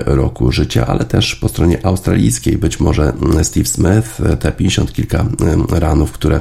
roku 0.06 0.52
życia, 0.52 0.86
ale 0.86 1.04
też 1.04 1.34
po 1.34 1.48
stronie 1.48 1.86
australijskiej 1.86 2.58
być 2.58 2.80
może 2.80 3.12
Steve 3.42 3.66
Smith, 3.66 4.38
te 4.40 4.52
50 4.52 4.92
kilka 4.92 5.26
ranów, 5.70 6.12
które 6.12 6.40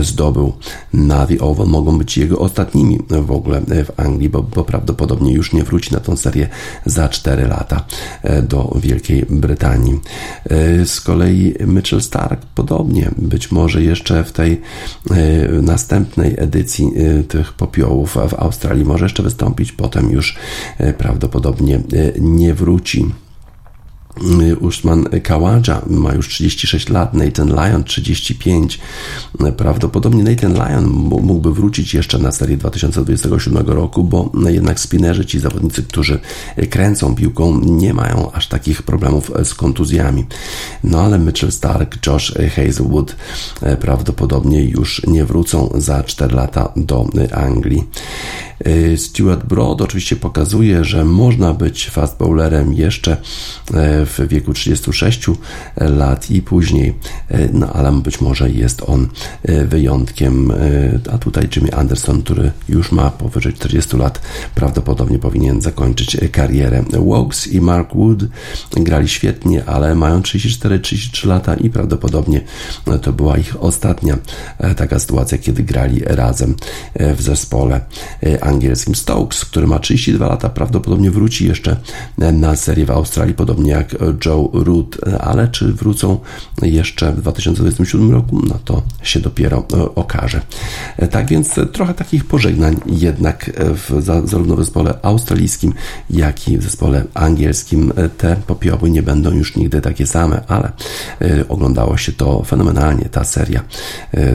zdobył 0.00 0.52
na 0.92 1.26
The 1.26 1.38
Oval, 1.40 1.66
mogą 1.66 1.98
być 1.98 2.18
jego 2.18 2.38
ostatnimi 2.38 2.98
w 3.08 3.30
ogóle 3.30 3.60
w 3.60 4.00
Anglii, 4.00 4.28
bo, 4.28 4.42
bo 4.42 4.64
prawdopodobnie 4.64 5.32
już 5.32 5.52
nie 5.52 5.64
wróci 5.64 5.94
na 5.94 6.00
tą 6.00 6.16
serię 6.16 6.39
za 6.86 7.08
4 7.08 7.46
lata 7.46 7.84
e, 8.22 8.42
do 8.42 8.76
Wielkiej 8.82 9.26
Brytanii. 9.30 10.00
E, 10.50 10.86
z 10.86 11.00
kolei 11.00 11.54
Mitchell 11.66 12.02
Stark 12.02 12.40
podobnie, 12.54 13.10
być 13.16 13.52
może 13.52 13.82
jeszcze 13.82 14.24
w 14.24 14.32
tej 14.32 14.60
e, 15.10 15.16
następnej 15.62 16.34
edycji 16.38 16.92
tych 17.28 17.52
popiołów 17.52 18.16
w 18.28 18.34
Australii 18.34 18.84
może 18.84 19.04
jeszcze 19.04 19.22
wystąpić, 19.22 19.72
potem 19.72 20.10
już 20.10 20.36
prawdopodobnie 20.98 21.80
nie 22.20 22.54
wróci. 22.54 23.06
Usman 24.60 25.04
Kawadża 25.22 25.82
ma 25.86 26.14
już 26.14 26.28
36 26.28 26.88
lat, 26.88 27.14
Nathan 27.14 27.48
Lyon 27.48 27.84
35. 27.84 28.80
Prawdopodobnie 29.56 30.24
Nathan 30.24 30.52
Lyon 30.52 30.86
mógłby 31.22 31.52
wrócić 31.52 31.94
jeszcze 31.94 32.18
na 32.18 32.32
serię 32.32 32.56
2027 32.56 33.66
roku, 33.66 34.04
bo 34.04 34.32
jednak 34.48 34.80
spinerzy, 34.80 35.26
ci 35.26 35.38
zawodnicy, 35.38 35.82
którzy 35.82 36.18
kręcą 36.70 37.14
piłką, 37.14 37.60
nie 37.60 37.94
mają 37.94 38.32
aż 38.32 38.48
takich 38.48 38.82
problemów 38.82 39.32
z 39.44 39.54
kontuzjami. 39.54 40.26
No 40.84 41.00
ale 41.00 41.18
Mitchell 41.18 41.52
Stark, 41.52 42.06
Josh 42.06 42.34
Hazelwood 42.56 43.16
prawdopodobnie 43.80 44.64
już 44.64 45.06
nie 45.06 45.24
wrócą 45.24 45.70
za 45.74 46.02
4 46.02 46.34
lata 46.34 46.72
do 46.76 47.06
Anglii. 47.32 47.84
Y, 48.66 48.96
Stuart 48.98 49.46
Broad 49.46 49.80
oczywiście 49.80 50.16
pokazuje, 50.16 50.84
że 50.84 51.04
można 51.04 51.54
być 51.54 51.88
fast 51.88 52.18
bowlerem 52.18 52.72
jeszcze 52.72 53.16
e, 53.74 54.06
w 54.10 54.28
wieku 54.28 54.52
36 54.52 55.26
lat 55.76 56.30
i 56.30 56.42
później, 56.42 56.94
e, 57.28 57.48
no 57.52 57.72
ale 57.72 57.92
być 57.92 58.20
może 58.20 58.50
jest 58.50 58.82
on 58.86 59.08
e, 59.42 59.64
wyjątkiem. 59.64 60.52
A 61.12 61.18
tutaj 61.18 61.48
Jimmy 61.56 61.74
Anderson, 61.74 62.22
który 62.22 62.50
już 62.68 62.92
ma 62.92 63.10
powyżej 63.10 63.52
40 63.52 63.96
lat, 63.96 64.20
prawdopodobnie 64.54 65.18
powinien 65.18 65.60
zakończyć 65.60 66.16
karierę. 66.32 66.84
Wokes 66.92 67.46
i 67.46 67.60
Mark 67.60 67.94
Wood 67.94 68.24
grali 68.70 69.08
świetnie, 69.08 69.64
ale 69.64 69.94
mają 69.94 70.20
34-33 70.20 71.26
lata 71.26 71.54
i 71.54 71.70
prawdopodobnie 71.70 72.40
to 73.02 73.12
była 73.12 73.38
ich 73.38 73.62
ostatnia 73.62 74.18
taka 74.76 74.98
sytuacja, 74.98 75.38
kiedy 75.38 75.62
grali 75.62 76.00
razem 76.04 76.54
w 76.94 77.22
zespole 77.22 77.80
angielskim. 78.40 78.94
Stokes, 78.94 79.44
który 79.44 79.66
ma 79.66 79.78
32 79.78 80.26
lata, 80.26 80.48
prawdopodobnie 80.48 81.10
wróci 81.10 81.48
jeszcze 81.48 81.76
na 82.18 82.56
serię 82.56 82.86
w 82.86 82.90
Australii, 82.90 83.34
podobnie 83.34 83.70
jak 83.70 83.89
Joe 84.26 84.50
Root, 84.52 84.98
ale 85.20 85.48
czy 85.48 85.72
wrócą 85.72 86.18
jeszcze 86.62 87.12
w 87.12 87.20
2027 87.20 88.10
roku, 88.10 88.40
no 88.48 88.58
to 88.64 88.82
się 89.02 89.20
dopiero 89.20 89.64
e, 89.74 89.94
okaże. 89.94 90.40
E, 90.96 91.08
tak 91.08 91.28
więc 91.28 91.54
trochę 91.72 91.94
takich 91.94 92.24
pożegnań 92.24 92.76
jednak 92.86 93.50
w, 93.58 94.02
zarówno 94.24 94.56
w 94.56 94.58
zespole 94.58 94.94
australijskim, 95.02 95.72
jak 96.10 96.48
i 96.48 96.58
w 96.58 96.62
zespole 96.62 97.04
angielskim. 97.14 97.92
E, 97.96 98.08
te 98.08 98.36
popioły 98.46 98.90
nie 98.90 99.02
będą 99.02 99.30
już 99.30 99.56
nigdy 99.56 99.80
takie 99.80 100.06
same, 100.06 100.46
ale 100.48 100.72
oglądało 101.48 101.96
się 101.96 102.12
to 102.12 102.42
fenomenalnie. 102.44 103.04
Ta 103.04 103.24
seria 103.24 103.64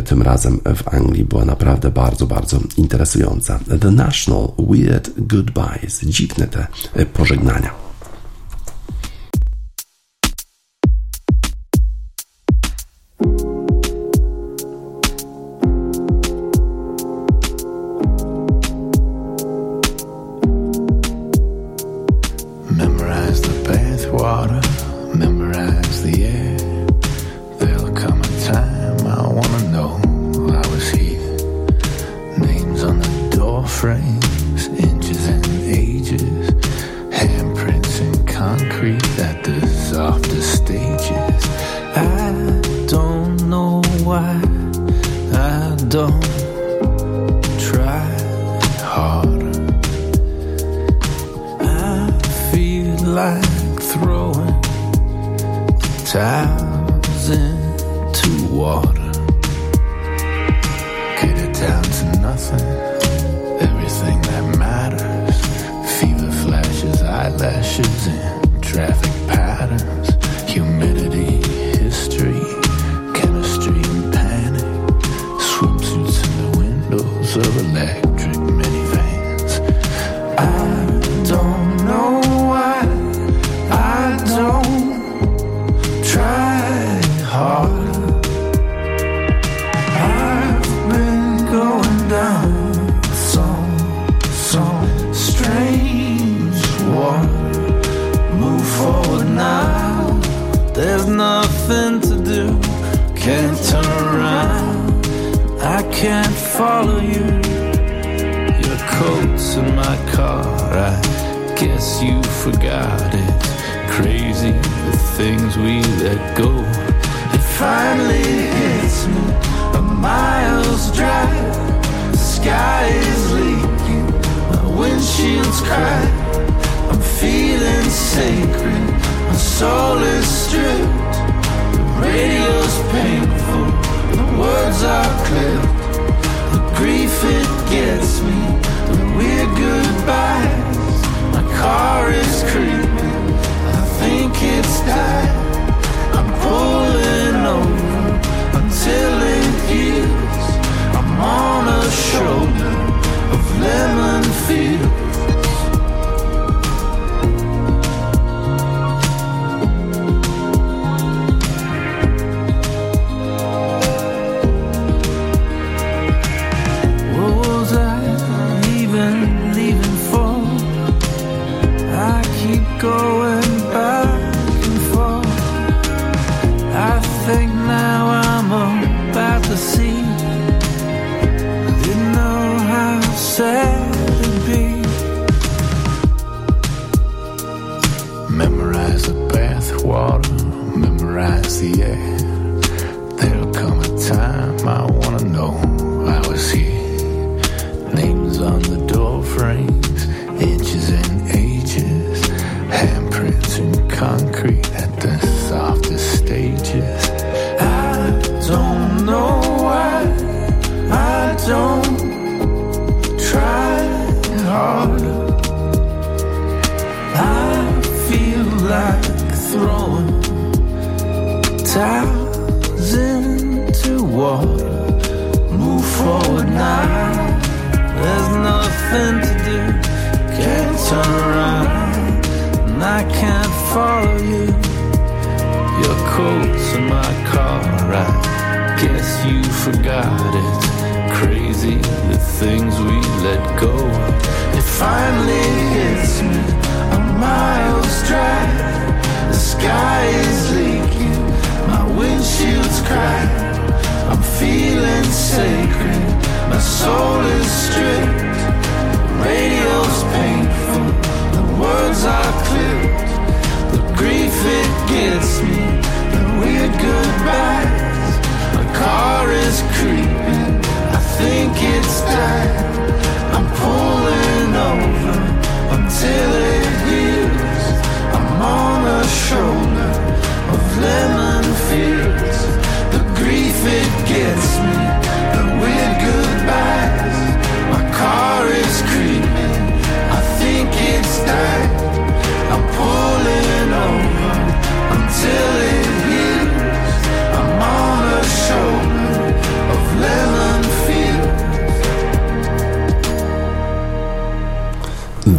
tym 0.05 0.21
razem 0.21 0.59
w 0.75 0.93
Anglii 0.93 1.25
była 1.25 1.45
naprawdę 1.45 1.91
bardzo, 1.91 2.27
bardzo 2.27 2.59
interesująca. 2.77 3.59
The 3.79 3.91
National 3.91 4.51
Weird 4.59 5.11
Goodbyes. 5.17 5.99
Dziwne 6.03 6.47
te 6.47 6.67
e, 6.93 7.05
pożegnania. 7.05 7.84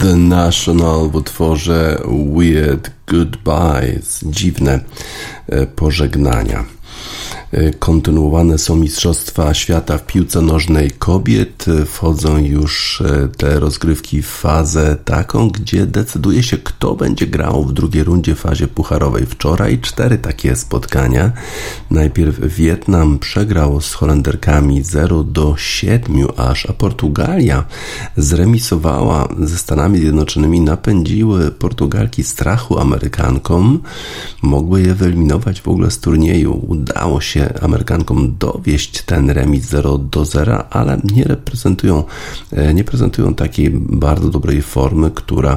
The 0.07 0.17
National 0.17 1.09
w 1.11 1.17
utworze 1.17 2.03
Weird 2.37 2.91
Goodbyes, 3.07 4.21
dziwne 4.25 4.81
e, 5.49 5.67
pożegnania. 5.67 6.65
E, 7.53 7.71
Kontynuowane 7.73 8.59
są 8.59 8.77
Mistrzostwa 8.77 9.55
Świata 9.55 9.99
w 9.99 10.07
piłce 10.07 10.43
nożnej 10.43 10.91
kobiet. 10.91 11.65
E, 11.69 11.85
Wchodzą 11.85 12.39
już 12.39 13.01
e, 13.01 13.29
te 13.37 13.61
rozgrywki 13.61 14.23
w 14.23 14.27
fazę 14.27 14.97
taką, 15.05 15.51
gdzie 15.51 15.87
decyduje 15.87 16.43
się, 16.43 16.59
kto 16.59 16.95
będzie 16.95 17.27
grał 17.27 17.65
w 17.65 17.73
drugiej 17.73 18.05
rundzie 18.05 18.35
w 18.35 18.39
fazie 18.39 18.69
pucharowej. 18.69 19.27
Wczoraj 19.27 19.79
cztery 19.79 20.19
takie 20.19 20.57
spotkania. 20.57 21.33
Najpierw 21.91 22.57
Wietnam 22.57 23.19
przegrał 23.19 23.81
z 23.81 23.93
Holenderkami 23.93 24.83
0 24.83 25.25
do 25.25 25.55
7 25.57 26.27
aż, 26.37 26.67
a 26.67 26.73
Portugalia 26.73 27.65
zremisowała 28.17 29.29
ze 29.41 29.59
Stanami 29.59 29.99
Zjednoczonymi. 29.99 30.61
Napędziły 30.61 31.51
Portugalki 31.51 32.25
strachu 32.25 32.79
Amerykankom. 32.79 33.83
Mogły 34.43 34.83
je 34.83 34.95
wyeliminować 34.95 35.61
w 35.61 35.69
ogóle 35.69 35.91
z 35.91 35.99
turnieju. 35.99 36.65
Udało 36.69 37.21
się 37.21 37.36
Amerykankom 37.63 38.37
dowieść 38.39 39.03
ten 39.03 39.31
remis 39.31 39.65
0 39.65 39.99
do 39.99 40.25
0, 40.25 40.69
ale 40.71 41.01
nie 41.15 41.25
reprezentują, 41.25 42.05
e, 42.53 42.75
nie 42.75 42.85
prezentują 42.85 43.35
takiej 43.35 43.71
bardzo 43.71 44.29
dobrej 44.29 44.63
formy, 44.63 45.11
która 45.11 45.53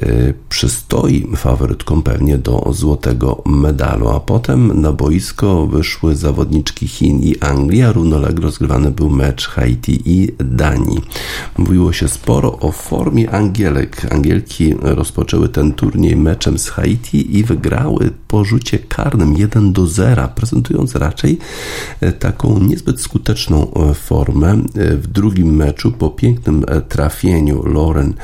e, 0.00 0.32
przystoi 0.48 1.26
faworytkom 1.36 2.02
pewnie 2.02 2.38
do 2.38 2.72
złotego 2.72 3.42
medalu. 3.46 4.08
A 4.08 4.20
potem 4.20 4.80
na 4.80 4.92
boisko 4.92 5.66
wyszły 5.66 6.16
zawodniczki 6.16 6.88
Chin 6.88 7.20
i 7.20 7.38
Anglii, 7.38 7.82
a 7.82 7.92
równolegle 7.92 8.44
rozgrywany 8.44 8.90
był 8.90 9.10
mecz 9.10 9.48
Haiti 9.48 10.02
i 10.04 10.28
Danii. 10.38 11.00
Mówiło 11.58 11.92
się 11.92 12.08
sporo 12.08 12.58
o 12.58 12.72
formie 12.72 13.30
Angielek. 13.30 14.12
Angielki 14.12 14.74
rozpoczęły 14.80 15.48
ten 15.48 15.72
turniej 15.72 16.16
meczem 16.16 16.58
z 16.58 16.68
Haiti 16.68 17.38
i 17.38 17.44
wygrały 17.44 18.10
po 18.28 18.44
rzucie 18.44 18.78
karnym 18.78 19.36
1 19.36 19.72
do 19.72 19.86
0, 19.86 20.28
prezentując 20.34 20.94
raczej 21.00 21.38
e, 22.00 22.12
taką 22.12 22.58
niezbyt 22.58 23.00
skuteczną 23.00 23.72
e, 23.74 23.94
formę. 23.94 24.52
E, 24.52 24.96
W 24.96 25.06
drugim 25.06 25.56
meczu 25.56 25.92
po 25.92 26.10
pięknym 26.10 26.64
trafieniu 26.88 27.66
Lauren 27.66 28.14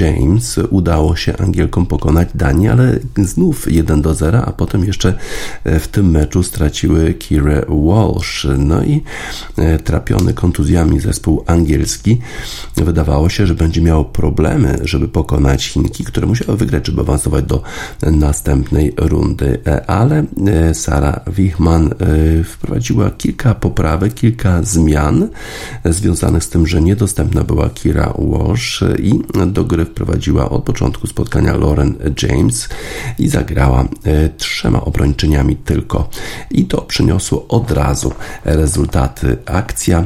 James 0.00 0.60
udało 0.70 1.16
się 1.16 1.36
Angielkom 1.36 1.86
pokonać 1.86 2.28
Danię, 2.34 2.72
ale 2.72 2.98
znów 3.16 3.72
1 3.72 4.02
do 4.02 4.14
0, 4.14 4.44
a 4.44 4.52
potem 4.52 4.84
jeszcze 4.84 5.14
w 5.64 5.88
tym 5.88 6.10
meczu 6.10 6.42
straciły 6.42 7.14
Kira 7.14 7.62
Walsh. 7.68 8.46
No 8.58 8.84
i 8.84 9.02
trapiony 9.84 10.34
kontuzjami 10.34 11.00
zespół 11.00 11.44
angielski 11.46 12.18
wydawało 12.76 13.28
się, 13.28 13.46
że 13.46 13.54
będzie 13.54 13.80
miał 13.80 14.04
problemy, 14.04 14.78
żeby 14.82 15.08
pokonać 15.08 15.66
Chinki, 15.66 16.04
które 16.04 16.26
musiały 16.26 16.58
wygrać, 16.58 16.86
żeby 16.86 17.00
awansować 17.00 17.44
do 17.44 17.62
następnej 18.02 18.92
rundy. 18.96 19.58
Ale 19.86 20.24
Sara 20.72 21.20
Wichman 21.26 21.87
Wigman 21.88 22.44
wprowadziła 22.44 23.10
kilka 23.10 23.54
poprawek, 23.54 24.14
kilka 24.14 24.62
zmian 24.62 25.28
związanych 25.84 26.44
z 26.44 26.48
tym, 26.48 26.66
że 26.66 26.82
niedostępna 26.82 27.44
była 27.44 27.70
Kira 27.70 28.14
Walsh 28.18 28.84
i 28.98 29.20
do 29.46 29.64
gry 29.64 29.84
wprowadziła 29.84 30.50
od 30.50 30.64
początku 30.64 31.06
spotkania 31.06 31.56
Lauren 31.56 31.94
James 32.22 32.68
i 33.18 33.28
zagrała 33.28 33.88
trzema 34.36 34.80
obrończyniami 34.80 35.56
tylko. 35.56 36.08
I 36.50 36.64
to 36.64 36.82
przyniosło 36.82 37.48
od 37.48 37.70
razu 37.70 38.12
rezultaty. 38.44 39.36
Akcja 39.46 40.04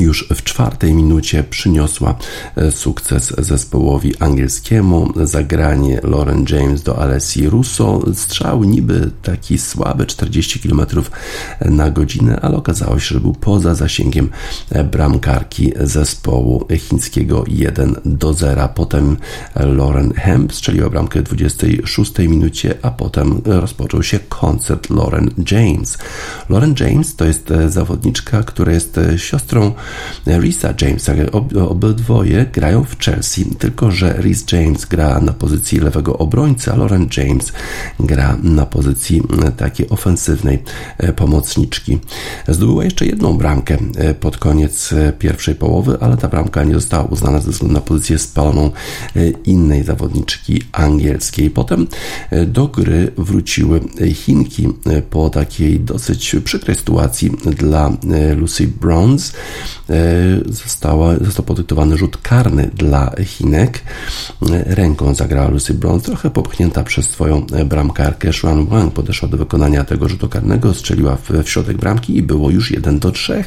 już 0.00 0.28
w 0.34 0.42
czwartej 0.42 0.94
minucie 0.94 1.44
przyniosła 1.44 2.14
e, 2.56 2.70
sukces 2.70 3.34
zespołowi 3.38 4.18
angielskiemu. 4.18 5.12
Zagranie 5.24 6.00
Lauren 6.02 6.44
James 6.50 6.82
do 6.82 6.98
Alessi 6.98 7.48
Russo. 7.48 8.00
Strzał 8.14 8.64
niby 8.64 9.10
taki 9.22 9.58
słaby, 9.58 10.06
40 10.06 10.60
km 10.60 10.86
na 11.60 11.90
godzinę, 11.90 12.40
ale 12.40 12.56
okazało 12.56 12.98
się, 12.98 13.14
że 13.14 13.20
był 13.20 13.32
poza 13.32 13.74
zasięgiem 13.74 14.30
e, 14.70 14.84
bramkarki 14.84 15.72
zespołu 15.80 16.66
chińskiego 16.78 17.44
1 17.48 17.96
do 18.04 18.34
0. 18.34 18.68
Potem 18.74 19.16
Lauren 19.54 20.12
Hemp 20.14 20.54
strzeliła 20.54 20.90
bramkę 20.90 21.20
w 21.20 21.24
26 21.24 22.18
minucie, 22.18 22.74
a 22.82 22.90
potem 22.90 23.40
rozpoczął 23.44 24.02
się 24.02 24.18
koncert 24.18 24.90
Lauren 24.90 25.30
James. 25.50 25.98
Lauren 26.48 26.74
James 26.80 27.16
to 27.16 27.24
jest 27.24 27.50
e, 27.50 27.70
zawodniczka, 27.70 28.42
która 28.42 28.72
jest 28.72 29.00
siostrą 29.16 29.74
Risa 30.26 30.74
Jamesa. 30.80 31.12
Obydwoje 31.68 32.46
grają 32.52 32.84
w 32.84 32.98
Chelsea, 32.98 33.44
tylko 33.44 33.90
że 33.90 34.12
Rhys 34.12 34.44
James 34.52 34.84
gra 34.84 35.20
na 35.20 35.32
pozycji 35.32 35.80
lewego 35.80 36.18
obrońcy, 36.18 36.72
a 36.72 36.76
Lauren 36.76 37.08
James 37.16 37.52
gra 38.00 38.36
na 38.42 38.66
pozycji 38.66 39.22
takiej 39.56 39.88
ofensywnej 39.88 40.62
e, 40.98 41.12
pomocniczki. 41.12 41.98
Zdobyła 42.48 42.84
jeszcze 42.84 43.06
jedną 43.06 43.38
bramkę 43.38 43.78
e, 43.96 44.14
pod 44.14 44.38
koniec 44.38 44.92
e, 44.92 45.12
pierwszej 45.12 45.54
połowy, 45.54 45.98
ale 46.00 46.16
ta 46.16 46.28
bramka 46.28 46.64
nie 46.64 46.74
została 46.74 47.04
uznana 47.04 47.40
ze 47.40 47.50
względu 47.50 47.74
na 47.74 47.80
pozycję 47.80 48.18
spaloną 48.18 48.70
innej 49.44 49.84
zawodniczki 49.84 50.62
angielskiej. 50.72 51.50
Potem 51.50 51.86
do 52.46 52.68
gry 52.68 53.12
wróciły 53.16 53.80
Chinki 54.14 54.68
po 55.10 55.30
takiej 55.30 55.80
dosyć 55.80 56.36
przykrej 56.44 56.76
sytuacji 56.76 57.30
dla 57.30 57.92
Lucy 58.36 58.68
Bronze. 58.68 59.32
E, 59.90 60.52
została, 60.52 61.16
został 61.16 61.44
podyktowany 61.44 61.96
rzut 61.96 62.16
karny 62.16 62.70
dla 62.74 63.12
Chinek. 63.24 63.82
E, 64.50 64.74
ręką 64.74 65.14
zagrała 65.14 65.48
Lucy 65.48 65.74
Bronze, 65.74 66.06
trochę 66.06 66.30
popchnięta 66.30 66.84
przez 66.84 67.10
swoją 67.10 67.46
e, 67.46 67.64
bramkarkę. 67.64 68.28
Xuan 68.28 68.66
Wang 68.66 68.94
podeszła 68.94 69.28
do 69.28 69.36
wykonania 69.36 69.84
tego 69.84 70.08
rzutu 70.08 70.28
karnego, 70.28 70.74
strzeliła 70.74 71.16
w, 71.16 71.48
środek 71.48 71.76
bramki 71.76 72.16
i 72.16 72.22
było 72.22 72.50
już 72.50 72.70
1 72.70 72.98
do 72.98 73.10
3. 73.10 73.44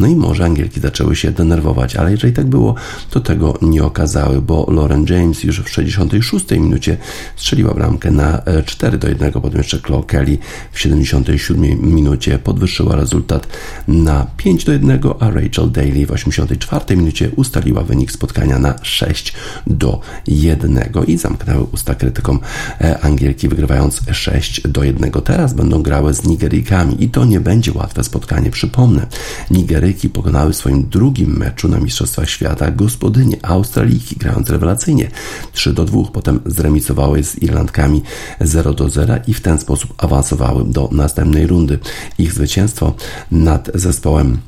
No 0.00 0.06
i 0.06 0.16
może 0.16 0.44
Angielki 0.44 0.80
zaczęły 0.80 1.16
się 1.16 1.30
denerwować, 1.30 1.96
ale 1.96 2.10
jeżeli 2.10 2.32
tak 2.32 2.46
było, 2.46 2.74
to 3.10 3.20
tego 3.20 3.58
nie 3.62 3.84
okazały, 3.84 4.42
bo 4.42 4.66
Lauren 4.70 5.06
James 5.08 5.44
już 5.44 5.60
w 5.60 5.68
66 5.68 6.50
minucie 6.50 6.96
strzeliła 7.36 7.74
bramkę 7.74 8.10
na 8.10 8.42
4 8.66 8.98
do 8.98 9.08
1, 9.08 9.32
potem 9.32 9.58
jeszcze 9.58 9.78
Chloe 9.78 10.02
Kelly 10.02 10.38
w 10.72 10.80
77 10.80 11.60
minucie 11.94 12.38
podwyższyła 12.38 12.96
rezultat 12.96 13.46
na 13.88 14.26
5 14.36 14.64
do 14.64 14.72
1, 14.72 15.00
a 15.20 15.30
Rachel 15.30 15.63
Daly 15.66 16.06
w 16.06 16.10
84 16.10 16.96
minucie 16.96 17.30
ustaliła 17.36 17.82
wynik 17.82 18.12
spotkania 18.12 18.58
na 18.58 18.74
6 18.82 19.34
do 19.66 20.00
1 20.26 20.80
i 21.06 21.16
zamknęły 21.16 21.66
usta 21.72 21.94
krytykom 21.94 22.40
e, 22.80 23.00
Angielki, 23.00 23.48
wygrywając 23.48 24.00
6 24.12 24.68
do 24.68 24.84
1. 24.84 25.10
Teraz 25.10 25.54
będą 25.54 25.82
grały 25.82 26.14
z 26.14 26.24
Nigeryjkami 26.24 27.04
i 27.04 27.08
to 27.08 27.24
nie 27.24 27.40
będzie 27.40 27.72
łatwe 27.72 28.04
spotkanie. 28.04 28.50
Przypomnę, 28.50 29.06
Nigeryjki 29.50 30.08
pokonały 30.08 30.52
w 30.52 30.56
swoim 30.56 30.88
drugim 30.88 31.36
meczu 31.36 31.68
na 31.68 31.78
Mistrzostwach 31.80 32.30
Świata 32.30 32.70
gospodynie 32.70 33.36
Australijki, 33.42 34.16
grając 34.16 34.50
rewelacyjnie 34.50 35.10
3 35.52 35.72
do 35.72 35.84
2. 35.84 36.02
Potem 36.12 36.40
zremisowały 36.46 37.24
z 37.24 37.42
Irlandkami 37.42 38.02
0 38.40 38.74
do 38.74 38.88
0 38.88 39.14
i 39.26 39.34
w 39.34 39.40
ten 39.40 39.58
sposób 39.58 39.94
awansowały 39.98 40.64
do 40.64 40.88
następnej 40.92 41.46
rundy. 41.46 41.78
Ich 42.18 42.32
zwycięstwo 42.32 42.94
nad 43.30 43.70
zespołem 43.74 44.38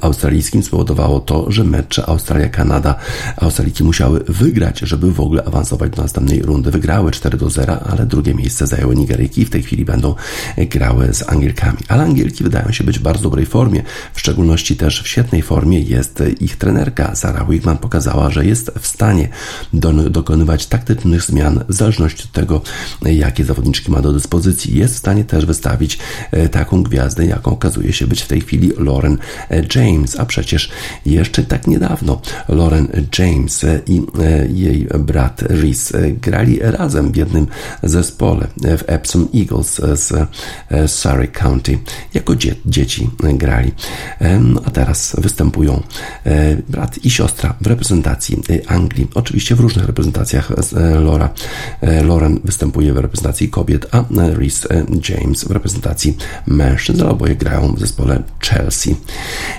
australijskim 0.00 0.62
spowodowało 0.62 1.20
to, 1.20 1.50
że 1.50 1.64
mecze 1.64 2.06
Australia-Kanada 2.06 2.94
Australiki 3.36 3.84
musiały 3.84 4.20
wygrać, 4.28 4.78
żeby 4.80 5.12
w 5.12 5.20
ogóle 5.20 5.44
awansować 5.44 5.90
do 5.90 6.02
następnej 6.02 6.42
rundy. 6.42 6.70
Wygrały 6.70 7.10
4 7.10 7.38
do 7.38 7.50
0, 7.50 7.80
ale 7.80 8.06
drugie 8.06 8.34
miejsce 8.34 8.66
zajęły 8.66 8.96
Nigeryjki 8.96 9.40
i 9.40 9.44
w 9.44 9.50
tej 9.50 9.62
chwili 9.62 9.84
będą 9.84 10.14
grały 10.56 11.14
z 11.14 11.28
Angielkami. 11.28 11.78
Ale 11.88 12.02
Angielki 12.02 12.44
wydają 12.44 12.72
się 12.72 12.84
być 12.84 12.98
w 12.98 13.02
bardzo 13.02 13.22
dobrej 13.22 13.46
formie, 13.46 13.82
w 14.14 14.20
szczególności 14.20 14.76
też 14.76 15.02
w 15.02 15.08
świetnej 15.08 15.42
formie 15.42 15.80
jest 15.80 16.22
ich 16.40 16.56
trenerka. 16.56 17.14
Sarah 17.14 17.50
Wigman 17.50 17.78
pokazała, 17.78 18.30
że 18.30 18.46
jest 18.46 18.70
w 18.80 18.86
stanie 18.86 19.28
do, 19.72 19.92
dokonywać 19.92 20.66
taktycznych 20.66 21.22
zmian 21.22 21.64
w 21.68 21.74
zależności 21.74 22.24
od 22.24 22.32
tego, 22.32 22.60
jakie 23.02 23.44
zawodniczki 23.44 23.90
ma 23.90 24.00
do 24.00 24.12
dyspozycji. 24.12 24.78
Jest 24.78 24.94
w 24.94 24.98
stanie 24.98 25.24
też 25.24 25.46
wystawić 25.46 25.98
e, 26.30 26.48
taką 26.48 26.82
gwiazdę, 26.82 27.26
jaką 27.26 27.50
okazuje 27.50 27.92
się 27.92 28.06
być 28.06 28.22
w 28.22 28.26
tej 28.26 28.40
chwili 28.40 28.72
Lauren 28.78 29.18
James, 29.74 30.20
a 30.20 30.26
przecież 30.26 30.70
jeszcze 31.06 31.44
tak 31.44 31.66
niedawno 31.66 32.20
Lauren 32.48 32.88
James 33.18 33.66
i 33.86 34.02
e, 34.20 34.46
jej 34.48 34.86
brat 34.98 35.42
Reese 35.42 35.92
grali 36.22 36.58
razem 36.62 37.12
w 37.12 37.16
jednym 37.16 37.46
zespole 37.82 38.46
w 38.56 38.82
Epsom 38.86 39.28
Eagles 39.34 39.80
z 39.94 40.12
e, 40.70 40.88
Surrey 40.88 41.28
County. 41.28 41.78
Jako 42.14 42.36
dzie 42.36 42.54
dzieci 42.66 43.10
grali. 43.22 43.72
E, 44.18 44.38
no, 44.38 44.60
a 44.64 44.70
teraz 44.70 45.16
występują 45.18 45.82
brat 46.68 47.04
i 47.04 47.10
siostra 47.10 47.54
w 47.60 47.66
reprezentacji 47.66 48.42
Anglii. 48.66 49.08
Oczywiście 49.14 49.54
w 49.54 49.60
różnych 49.60 49.86
reprezentacjach 49.86 50.52
Laura. 51.04 51.30
Lauren 51.82 52.40
występuje 52.44 52.92
w 52.92 52.96
reprezentacji 52.96 53.48
kobiet, 53.48 53.86
a 53.90 54.04
Reese 54.10 54.68
James 55.08 55.44
w 55.44 55.50
reprezentacji 55.50 56.16
mężczyzn. 56.46 57.02
Oboje 57.02 57.36
grają 57.36 57.74
w 57.74 57.80
zespole 57.80 58.22
Chelsea. 58.40 58.96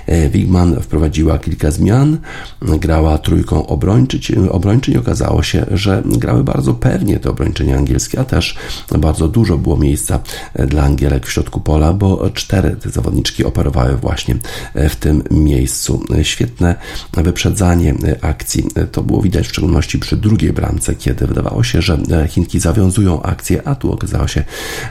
E, 0.06 0.28
Wigman 0.28 0.80
wprowadziła 0.80 1.38
kilka 1.38 1.70
zmian, 1.70 2.18
grała 2.62 3.18
trójką 3.18 3.66
obrończyń, 3.66 4.48
obrończyń. 4.50 4.96
Okazało 4.96 5.42
się, 5.42 5.66
że 5.70 6.02
grały 6.06 6.44
bardzo 6.44 6.74
pewnie 6.74 7.18
te 7.18 7.30
obrończynie 7.30 7.76
angielskie, 7.76 8.20
a 8.20 8.24
też 8.24 8.56
bardzo 8.98 9.28
dużo 9.28 9.58
było 9.58 9.76
miejsca 9.76 10.20
dla 10.66 10.82
Angielek 10.82 11.26
w 11.26 11.32
środku 11.32 11.60
pola, 11.60 11.92
bo 11.92 12.30
cztery 12.30 12.76
te 12.76 12.90
zawodniczki 12.90 13.44
operowały 13.44 13.96
właśnie 13.96 14.36
w 14.74 14.96
tym 14.96 15.22
miejscu. 15.30 16.04
Świetne 16.22 16.74
wyprzedzanie 17.12 17.94
akcji. 18.20 18.64
To 18.92 19.02
było 19.02 19.22
widać 19.22 19.46
w 19.46 19.50
szczególności 19.50 19.98
przy 19.98 20.16
drugiej 20.16 20.52
bramce, 20.52 20.94
kiedy 20.94 21.26
wydawało 21.26 21.62
się, 21.62 21.82
że 21.82 21.98
Chinki 22.28 22.60
zawiązują 22.60 23.22
akcję, 23.22 23.68
a 23.68 23.74
tu 23.74 23.92
okazało 23.92 24.28
się, 24.28 24.44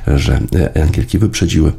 że 0.07 0.41
Angielki 0.83 1.17
wyprzedziły 1.19 1.71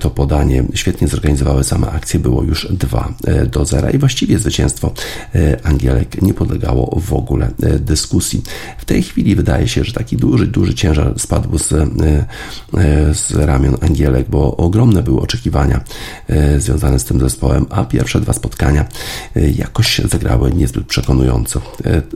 to 0.00 0.10
podanie. 0.10 0.64
Świetnie 0.74 1.08
zorganizowały 1.08 1.64
same 1.64 1.90
akcje. 1.90 2.20
Było 2.20 2.37
już 2.42 2.66
2 2.70 3.14
e, 3.24 3.46
do 3.46 3.64
0 3.64 3.90
i 3.90 3.98
właściwie 3.98 4.38
zwycięstwo 4.38 4.92
e, 5.34 5.66
Angielek 5.66 6.22
nie 6.22 6.34
podlegało 6.34 7.00
w 7.00 7.12
ogóle 7.12 7.50
e, 7.62 7.78
dyskusji. 7.78 8.42
W 8.78 8.84
tej 8.84 9.02
chwili 9.02 9.36
wydaje 9.36 9.68
się, 9.68 9.84
że 9.84 9.92
taki 9.92 10.16
duży, 10.16 10.46
duży 10.46 10.74
ciężar 10.74 11.14
spadł 11.18 11.58
z, 11.58 11.68
z 13.16 13.34
ramion 13.34 13.76
Angielek, 13.80 14.30
bo 14.30 14.56
ogromne 14.56 15.02
były 15.02 15.20
oczekiwania 15.20 15.80
związane 16.58 16.98
z 16.98 17.04
tym 17.04 17.20
zespołem, 17.20 17.66
a 17.70 17.84
pierwsze 17.84 18.20
dwa 18.20 18.32
spotkania 18.32 18.84
jakoś 19.56 19.98
zagrały 19.98 20.52
niezbyt 20.52 20.86
przekonująco. 20.86 21.60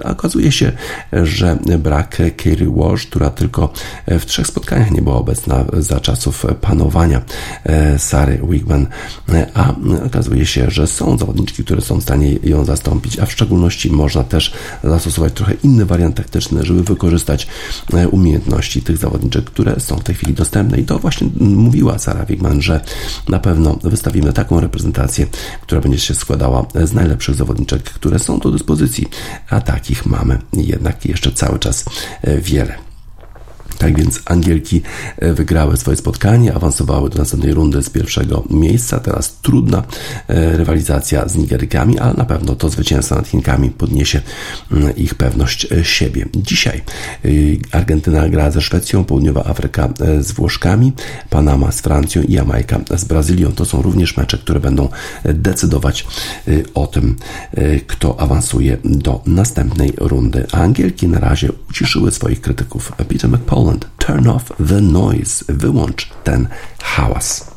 Okazuje 0.05 0.53
się, 0.53 0.73
że 1.13 1.59
brak 1.79 2.23
Kerry 2.37 2.71
Walsh, 2.71 3.07
która 3.07 3.31
tylko 3.31 3.73
w 4.07 4.27
trzech 4.27 4.47
spotkaniach 4.47 4.91
nie 4.91 5.03
była 5.03 5.17
obecna 5.17 5.65
za 5.73 6.01
czasów 6.01 6.47
panowania 6.61 7.23
Sary 7.99 8.41
Wigman, 8.49 8.87
a 9.55 9.75
okazuje 10.05 10.47
się, 10.47 10.71
że 10.71 10.87
są 10.87 11.19
zawodniczki, 11.19 11.65
które 11.65 11.81
są 11.81 12.01
w 12.01 12.03
stanie 12.03 12.39
ją 12.43 12.65
zastąpić, 12.65 13.19
a 13.19 13.27
w 13.27 13.33
szczególności 13.33 13.91
można 13.91 14.25
też 14.25 14.53
zastosować 14.85 15.33
trochę 15.33 15.55
inny 15.63 15.87
wariant 15.87 16.17
taktyczny, 16.17 16.65
żeby 16.65 16.83
wykorzystać 16.83 17.47
e, 17.95 18.09
umiejętności 18.09 18.83
tych 18.83 18.97
zawodniczek, 18.97 19.45
które 19.45 19.81
są 19.81 19.97
w 19.97 20.05
tej 20.05 20.15
chwili 20.15 20.35
dostępne. 20.35 20.79
I 20.79 20.85
to 20.85 20.99
właśnie 20.99 21.29
mówiła 21.41 21.99
Sara 21.99 22.25
Wigman, 22.25 22.63
że 22.63 22.81
na 23.29 23.39
pewno 23.39 23.79
wystawimy 23.83 24.33
taką 24.33 24.61
reprezentację, 24.61 25.27
która 25.63 25.81
będzie 25.81 25.99
się 25.99 26.15
składała 26.15 26.67
z 26.85 26.93
najlepszych 26.93 27.35
zawodniczek, 27.35 27.83
które 27.83 28.19
są 28.19 28.39
do 28.39 28.51
dyspozycji, 28.51 29.09
a 29.51 29.61
takich 29.61 30.07
mamy 30.07 30.39
jednak 30.53 31.07
jeszcze 31.07 31.33
cały 31.33 31.59
czas 31.59 31.85
e, 32.23 32.41
wiele. 32.41 32.92
Tak 33.83 33.99
więc 33.99 34.21
Angielki 34.25 34.83
e, 35.19 35.33
wygrały 35.35 35.77
swoje 35.77 35.97
spotkanie, 35.97 36.55
awansowały 36.55 37.11
do 37.11 37.19
następnej 37.19 37.55
rundy 37.55 37.83
z 37.83 37.91
pierwszego 37.91 38.45
miejsca. 38.51 39.01
Teraz 39.01 39.37
trudna 39.43 39.83
e, 40.29 40.57
rywalizacja 40.57 41.29
z 41.29 41.37
Nigerykami, 41.37 41.99
ale 41.99 42.15
na 42.15 42.25
pewno 42.25 42.55
to 42.55 42.69
zwycięstwo 42.69 43.15
nad 43.15 43.29
Chinkami 43.29 43.71
podniesie 43.71 44.21
mm, 44.73 44.97
ich 44.97 45.15
pewność 45.15 45.73
e, 45.73 45.85
siebie. 45.85 46.27
Dzisiaj 46.35 46.83
Argentyna 47.73 48.29
gra 48.29 48.51
ze 48.51 48.61
Szwecją, 48.61 49.05
Południowa 49.05 49.45
Afryka 49.45 49.89
z 50.21 50.33
Włoszkami, 50.33 50.93
Panama 51.31 51.73
z 51.73 51.81
Francją 51.81 52.23
i 52.23 52.33
Jamajka 52.33 52.81
z 52.97 53.05
Brazylią. 53.05 53.53
To 53.53 53.65
są 53.65 53.83
również 53.83 54.17
mecze, 54.17 54.39
które 54.39 54.61
będą 54.61 54.89
decydować 55.25 56.07
o 56.75 56.87
tym, 56.87 57.17
kto 57.87 58.21
awansuje 58.21 58.77
do 58.85 59.23
następnej 59.27 59.93
rundy. 59.97 60.47
A 60.53 60.57
Angielki 60.57 61.09
na 61.09 61.21
razie 61.21 61.49
uciszyły 61.71 62.11
swoich 62.11 62.41
krytyków. 62.41 62.93
Peter 63.09 63.31
McPoland, 63.73 63.87
turn 63.99 64.27
off 64.27 64.53
the 64.59 64.81
noise, 64.81 65.45
wyłącz 65.49 66.11
ten 66.25 66.49
hałas. 66.83 67.52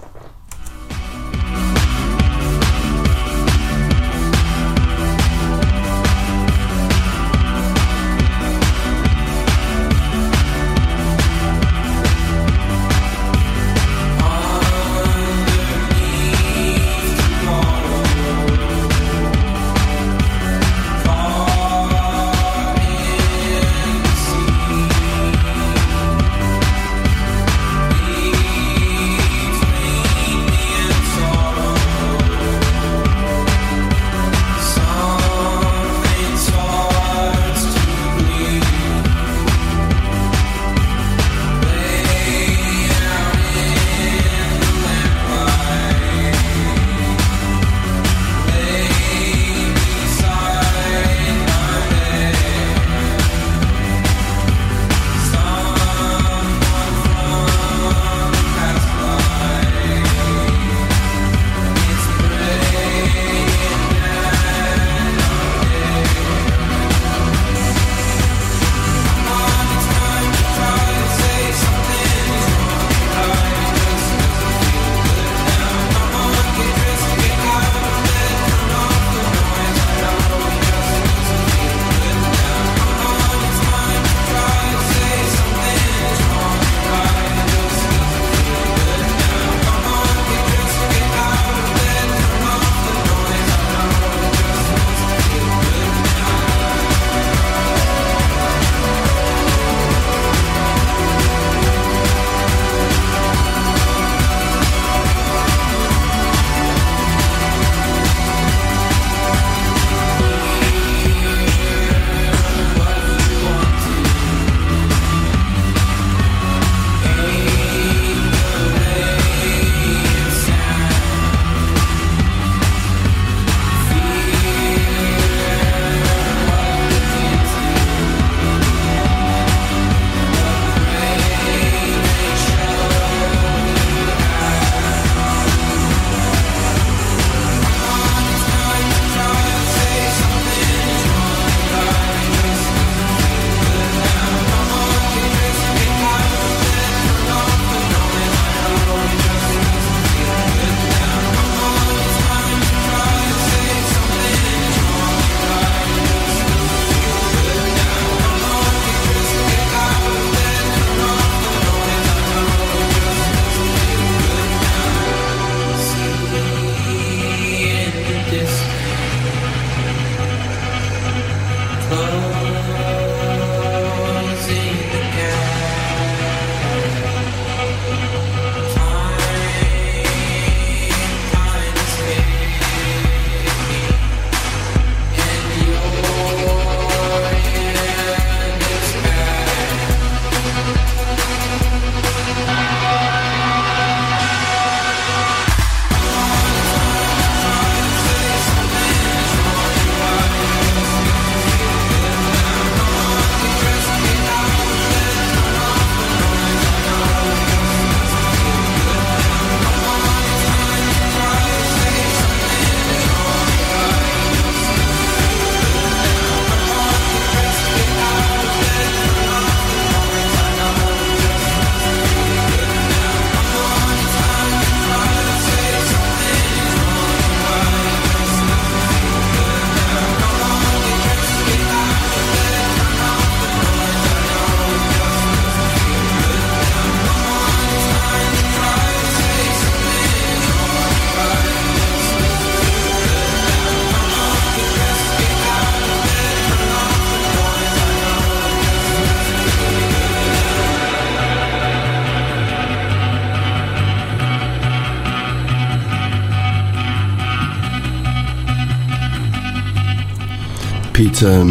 Peter 261.15 261.45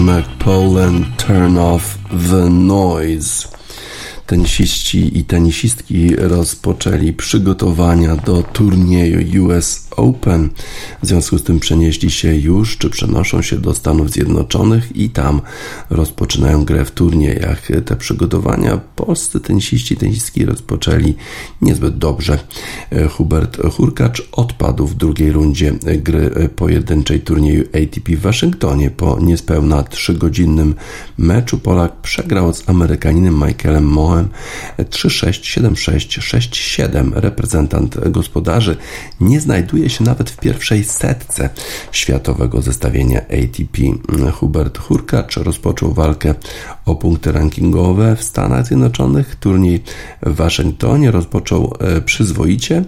Turn 1.17 1.57
Off 1.57 1.99
the 2.31 2.51
Noise. 2.51 3.49
Tenisiści 4.27 5.19
i 5.19 5.25
tenisistki 5.25 6.17
rozpoczęli 6.17 7.13
przygotowania 7.13 8.17
do 8.17 8.43
turnieju 8.43 9.45
US 9.45 9.84
Open. 9.97 10.51
W 11.03 11.07
związku 11.07 11.39
z 11.39 11.43
tym 11.43 11.61
przenieśli 11.61 12.11
się 12.11 12.35
już, 12.37 12.79
czy 12.79 12.91
przenoszą 12.91 13.43
się 13.43 13.59
do 13.59 13.75
Stanów 13.75 14.11
Zjednoczonych 14.11 14.97
i 14.97 15.11
tam 15.11 15.41
rozpoczynają 15.91 16.65
grę 16.65 16.85
w 16.85 16.91
turniejach. 16.91 17.69
Te 17.85 17.97
przygotowania 17.97 18.81
polscy 18.97 19.41
tenisiści 19.41 19.97
tenisistki 19.97 20.45
rozpoczęli 20.45 21.15
niezbyt 21.63 21.99
dobrze. 21.99 22.39
Hubert 23.11 23.59
Hurkacz 23.73 24.29
odpadł 24.33 24.87
w 24.87 24.95
drugiej 24.95 25.33
rundzie 25.33 25.73
gry 25.97 26.49
pojedynczej 26.57 27.21
turnieju 27.21 27.65
ATP 27.65 28.17
w 28.17 28.21
Waszyngtonie. 28.21 28.91
Po 28.91 29.19
niespełna 29.21 29.83
trzygodzinnym 29.83 30.75
meczu 31.19 31.59
Polak 31.59 31.97
przegrał 32.01 32.55
z 32.55 32.69
Amerykaninem 32.69 33.35
Michaelem 33.35 33.85
Mohem 33.85 34.29
3-6, 34.79 35.71
7-6, 35.71 36.21
6-7. 36.21 37.13
Reprezentant 37.15 38.11
gospodarzy 38.11 38.77
nie 39.21 39.41
znajduje 39.41 39.84
się 39.91 40.05
nawet 40.05 40.31
w 40.31 40.37
pierwszej 40.37 40.85
setce 40.85 41.49
światowego 41.93 42.63
zestawienia 42.63 43.21
ATP. 43.21 43.83
Hubert 44.33 44.79
Hurkacz 44.79 45.37
rozpoczął 45.37 45.93
walkę 45.93 46.35
o 46.87 46.95
punkty 46.95 47.33
rankingowe 47.33 48.17
w 48.17 48.23
Stanach 48.23 48.67
Zjednoczonych. 48.67 49.37
Turniej 49.37 49.83
w 50.23 50.35
Waszyngtonie 50.35 51.11
rozpoczął 51.11 51.75
e, 51.81 52.01
przyzwoicie, 52.01 52.85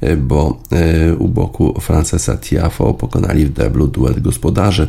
e, 0.00 0.16
bo 0.16 0.58
e, 0.72 1.14
u 1.14 1.28
boku 1.28 1.80
Francesa 1.80 2.36
Tiafo 2.36 2.94
pokonali 2.94 3.46
w 3.46 3.52
deblu 3.52 3.86
duet 3.86 4.20
gospodarzy 4.20 4.88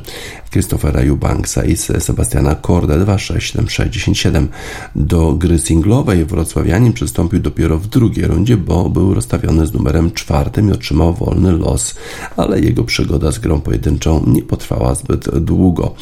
Christophera 0.52 1.02
Eubanksa 1.02 1.66
i 1.66 1.78
Sebastiana 1.78 2.56
Korda 2.56 2.96
2-6-7-6-10-7. 2.96 4.48
Do 4.96 5.34
gry 5.34 5.60
singlowej 5.60 6.26
wrocławianin 6.26 6.94
przystąpił 6.94 7.40
dopiero 7.40 7.78
w 7.78 7.88
drugiej 7.88 8.28
rundzie, 8.28 8.58
bo 8.58 8.90
był 8.90 9.14
rozstawiony 9.14 9.68
z 9.68 9.74
numerem 9.74 10.12
czwartym 10.12 10.70
i 10.70 10.72
otrzymał 10.72 11.14
wolny 11.14 11.52
los, 11.52 11.96
ale 12.38 12.60
jego 12.60 12.84
przygoda 12.84 13.32
z 13.32 13.40
grą 13.40 13.62
pojedynczą 13.62 14.24
nie 14.28 14.42
potrwała 14.42 14.96
zbyt 14.96 15.40
długo. 15.40 15.96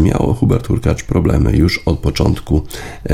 Miał 0.00 0.34
Hubert 0.34 0.66
Hurkacz 0.66 1.04
problemy 1.04 1.56
już 1.56 1.73
od 1.78 1.98
początku 1.98 2.62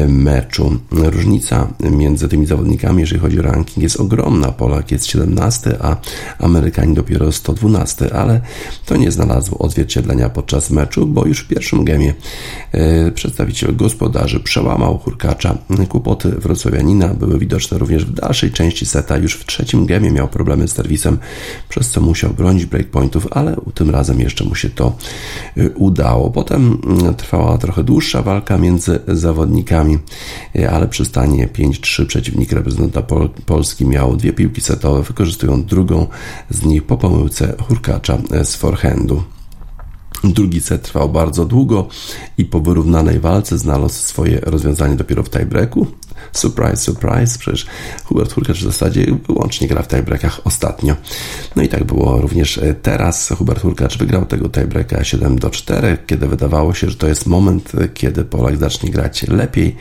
meczu. 0.08 0.78
Różnica 0.90 1.68
między 1.90 2.28
tymi 2.28 2.46
zawodnikami, 2.46 3.00
jeżeli 3.00 3.20
chodzi 3.20 3.38
o 3.38 3.42
ranking, 3.42 3.82
jest 3.82 4.00
ogromna. 4.00 4.52
Polak 4.52 4.90
jest 4.90 5.06
17, 5.06 5.76
a 5.80 5.96
Amerykanin 6.38 6.94
dopiero 6.94 7.32
112, 7.32 8.14
ale 8.14 8.40
to 8.86 8.96
nie 8.96 9.10
znalazło 9.10 9.58
odzwierciedlenia 9.58 10.28
podczas 10.28 10.70
meczu, 10.70 11.06
bo 11.06 11.26
już 11.26 11.40
w 11.40 11.48
pierwszym 11.48 11.84
gemie 11.84 12.14
e, 12.72 13.10
przedstawiciel 13.10 13.76
gospodarzy 13.76 14.40
przełamał 14.40 14.98
Hurkacza. 14.98 15.58
Kłopoty 15.88 16.28
wrocławianina 16.28 17.08
były 17.08 17.38
widoczne 17.38 17.78
również 17.78 18.04
w 18.04 18.12
dalszej 18.12 18.50
części 18.50 18.86
seta. 18.86 19.16
Już 19.16 19.34
w 19.34 19.46
trzecim 19.46 19.86
gemie 19.86 20.10
miał 20.10 20.28
problemy 20.28 20.68
z 20.68 20.72
serwisem, 20.72 21.18
przez 21.68 21.90
co 21.90 22.00
musiał 22.00 22.30
bronić 22.30 22.66
breakpointów, 22.66 23.28
ale 23.30 23.56
tym 23.74 23.90
razem 23.90 24.20
jeszcze 24.20 24.44
mu 24.44 24.54
się 24.54 24.70
to 24.70 24.96
e, 25.56 25.70
udało. 25.70 26.30
Potem 26.30 26.78
mm, 26.86 27.14
trwała 27.14 27.58
trochę 27.58 27.84
dłuższa 27.84 28.22
walka 28.22 28.49
między 28.58 29.00
zawodnikami, 29.08 29.98
e, 30.56 30.70
ale 30.70 30.88
przy 30.88 31.04
stanie 31.04 31.48
5-3 31.48 32.06
przeciwnik 32.06 32.52
reprezentanta 32.52 33.02
Pol 33.02 33.28
Polski 33.46 33.86
miał 33.86 34.16
dwie 34.16 34.32
piłki 34.32 34.60
setowe, 34.60 35.02
wykorzystując 35.02 35.66
drugą 35.66 36.06
z 36.50 36.64
nich 36.64 36.82
po 36.84 36.96
pomyłce 36.96 37.54
Hurkacza 37.68 38.18
z 38.44 38.56
forehandu. 38.56 39.22
Drugi 40.24 40.60
set 40.60 40.82
trwał 40.82 41.08
bardzo 41.08 41.44
długo 41.44 41.88
i 42.38 42.44
po 42.44 42.60
wyrównanej 42.60 43.20
walce 43.20 43.58
znalazł 43.58 43.94
swoje 43.94 44.40
rozwiązanie 44.40 44.96
dopiero 44.96 45.22
w 45.22 45.30
tiebreaku. 45.30 45.86
Surprise, 46.32 46.76
surprise, 46.76 47.38
przecież 47.38 47.66
Hubert 48.04 48.32
Hurkacz 48.32 48.58
w 48.58 48.64
zasadzie 48.64 49.06
wyłącznie 49.26 49.68
gra 49.68 49.82
w 49.82 49.88
tiebreakach 49.88 50.40
ostatnio. 50.44 50.96
No 51.56 51.62
i 51.62 51.68
tak 51.68 51.84
było 51.84 52.20
również 52.20 52.58
e, 52.58 52.74
teraz. 52.74 53.28
Hubert 53.38 53.62
Hurkacz 53.62 53.98
wygrał 53.98 54.26
tego 54.26 54.48
tiebreaka 54.48 55.04
7 55.04 55.38
do 55.38 55.50
4, 55.50 55.98
kiedy 56.06 56.28
wydawało 56.28 56.74
się, 56.74 56.90
że 56.90 56.96
to 56.96 57.08
jest 57.08 57.26
moment, 57.26 57.72
e, 57.74 57.88
kiedy 57.88 58.24
Polak 58.24 58.56
zacznie 58.56 58.90
grać 58.90 59.22
lepiej. 59.28 59.76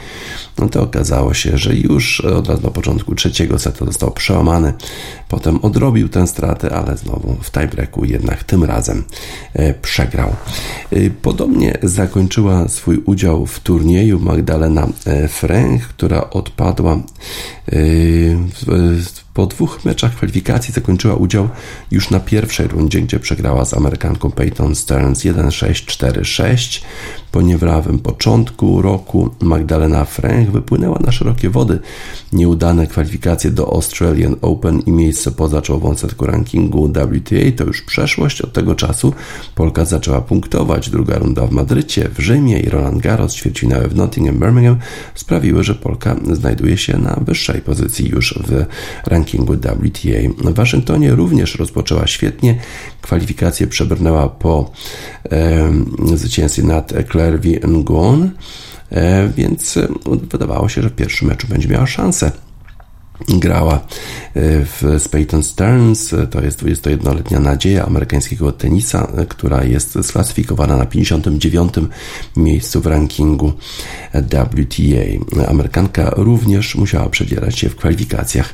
No 0.58 0.69
to 0.69 0.82
okazało 0.82 1.34
się, 1.34 1.58
że 1.58 1.75
już 1.75 2.21
od 2.21 2.47
razu 2.47 2.63
na 2.63 2.71
początku 2.71 3.15
trzeciego 3.15 3.60
setu 3.60 3.86
został 3.86 4.12
przełamany. 4.12 4.73
Potem 5.30 5.60
odrobił 5.62 6.10
tę 6.10 6.28
stratę, 6.28 6.75
ale 6.75 6.97
znowu 6.97 7.38
w 7.41 7.52
tiebreaku 7.52 8.06
jednak 8.06 8.43
tym 8.43 8.63
razem 8.63 9.04
e, 9.54 9.73
przegrał. 9.73 10.36
Podobnie 11.21 11.78
zakończyła 11.84 12.67
swój 12.67 12.97
udział 13.06 13.45
w 13.45 13.60
turnieju 13.60 14.19
Magdalena 14.19 14.88
Fręch, 15.30 15.88
która 15.88 16.29
odpadła 16.32 16.98
yy, 17.72 18.38
po 19.39 19.45
dwóch 19.45 19.86
meczach 19.86 20.15
kwalifikacji 20.15 20.73
zakończyła 20.73 21.15
udział 21.15 21.49
już 21.91 22.10
na 22.10 22.19
pierwszej 22.19 22.67
rundzie, 22.67 23.02
gdzie 23.02 23.19
przegrała 23.19 23.65
z 23.65 23.73
Amerykanką 23.73 24.32
Peyton 24.32 24.75
Stearns 24.75 25.19
1-6-4-6. 25.19 26.82
Po 27.32 27.41
niewrawym 27.41 27.99
początku 27.99 28.82
roku 28.82 29.30
Magdalena 29.41 30.06
Frank 30.06 30.49
wypłynęła 30.49 30.99
na 30.99 31.12
szerokie 31.12 31.49
wody. 31.49 31.80
Nieudane 32.34 32.88
kwalifikacje 32.88 33.52
do 33.52 33.73
Australian 33.73 34.36
Open 34.41 34.80
i 34.80 34.91
miejsce 34.91 35.32
poza 35.32 35.62
czołową 35.62 35.95
setką 35.95 36.25
rankingu 36.25 36.89
WTA 36.89 37.36
to 37.58 37.63
już 37.63 37.82
przeszłość. 37.82 38.41
Od 38.41 38.54
tego 38.54 38.75
czasu 38.75 39.13
Polka 39.56 39.86
zaczęła 39.86 40.21
punktować. 40.21 40.89
Druga 40.89 41.17
runda 41.17 41.47
w 41.47 41.52
Madrycie, 41.52 42.10
w 42.10 42.19
Rzymie 42.19 42.60
i 42.60 42.69
Roland 42.69 43.02
Garros, 43.02 43.36
ćwierćfinały 43.36 43.88
w 43.88 43.95
Nottingham, 43.95 44.39
Birmingham 44.39 44.78
sprawiły, 45.15 45.63
że 45.63 45.75
Polka 45.75 46.15
znajduje 46.34 46.78
się 46.78 46.97
na 46.97 47.19
wyższej 47.25 47.62
pozycji 47.62 48.10
już 48.10 48.39
w 48.47 48.65
rankingu 49.06 49.29
WTA. 49.38 50.50
W 50.52 50.54
Waszyngtonie 50.54 51.12
również 51.12 51.56
rozpoczęła 51.56 52.08
świetnie. 52.08 52.56
Kwalifikacje 53.02 53.68
przebrnęła 53.68 54.30
po 54.30 54.72
e, 55.32 55.72
zwycięstwie 56.15 56.63
nad 56.63 56.94
Claire. 57.12 57.39
Nguyen, 57.68 58.32
e, 58.92 59.30
więc 59.38 59.80
wydawało 60.32 60.70
się, 60.70 60.82
że 60.82 60.89
w 60.89 60.96
pierwszym 60.96 61.28
meczu 61.28 61.48
będzie 61.48 61.68
miała 61.68 61.88
szansę 61.88 62.32
grała 63.27 63.73
e, 63.75 63.79
w 64.65 65.10
Peyton 65.12 65.43
Stearns, 65.43 66.15
to 66.32 66.41
jest 66.41 66.63
21-letnia 66.63 67.39
nadzieja 67.39 67.86
amerykańskiego 67.86 68.51
tenisa, 68.51 69.12
e, 69.17 69.25
która 69.25 69.63
jest 69.63 69.97
sklasyfikowana 70.01 70.77
na 70.77 70.86
59. 70.86 71.73
miejscu 72.36 72.82
w 72.82 72.86
rankingu 72.86 73.53
WTA. 74.13 75.47
Amerykanka 75.47 76.10
również 76.15 76.75
musiała 76.75 77.10
przedzierać 77.10 77.60
się 77.60 77.69
w 77.69 77.75
kwalifikacjach 77.75 78.53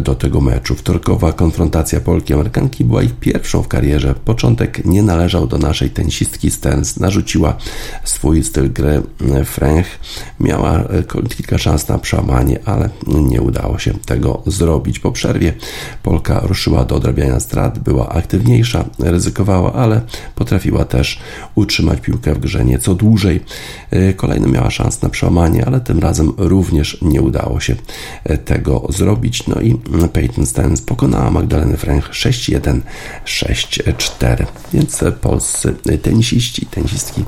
do 0.00 0.14
tego 0.14 0.40
meczu. 0.40 0.74
Wtorkowa 0.74 1.32
konfrontacja 1.32 2.00
Polki 2.00 2.34
Amerykanki 2.34 2.84
była 2.84 3.02
ich 3.02 3.14
pierwszą 3.14 3.62
w 3.62 3.68
karierze. 3.68 4.14
Początek 4.24 4.84
nie 4.84 5.02
należał 5.02 5.46
do 5.46 5.58
naszej 5.58 5.90
tenisistki 5.90 6.50
Stearns. 6.50 7.00
Narzuciła 7.00 7.56
swój 8.04 8.44
styl 8.44 8.72
gry 8.72 9.02
Frank. 9.44 9.86
Miała 10.40 10.78
e, 10.78 11.02
kilka 11.28 11.58
szans 11.58 11.88
na 11.88 11.98
przełamanie, 11.98 12.58
ale 12.64 12.88
nie 13.06 13.42
udało 13.42 13.78
się 13.78 13.99
tego 14.06 14.42
zrobić. 14.46 14.98
Po 14.98 15.12
przerwie 15.12 15.52
Polka 16.02 16.40
ruszyła 16.44 16.84
do 16.84 16.94
odrabiania 16.94 17.40
strat, 17.40 17.78
była 17.78 18.08
aktywniejsza, 18.08 18.84
ryzykowała, 18.98 19.72
ale 19.72 20.00
potrafiła 20.34 20.84
też 20.84 21.20
utrzymać 21.54 22.00
piłkę 22.00 22.34
w 22.34 22.38
grze 22.38 22.64
nieco 22.64 22.94
dłużej. 22.94 23.40
E, 23.90 24.12
kolejny 24.12 24.48
miała 24.48 24.70
szans 24.70 25.02
na 25.02 25.08
przełamanie, 25.08 25.66
ale 25.66 25.80
tym 25.80 25.98
razem 25.98 26.32
również 26.36 26.98
nie 27.02 27.22
udało 27.22 27.60
się 27.60 27.76
e, 28.24 28.38
tego 28.38 28.86
zrobić. 28.88 29.46
No 29.46 29.60
i 29.60 29.78
Peyton 30.12 30.46
Stens 30.46 30.82
pokonała 30.82 31.30
Magdalenę 31.30 31.76
Frank 31.76 32.04
6-1, 32.08 32.80
6-4. 33.24 34.46
Więc 34.72 35.04
polscy 35.20 35.74
tenisiści, 36.02 36.66
tenisistki 36.66 37.24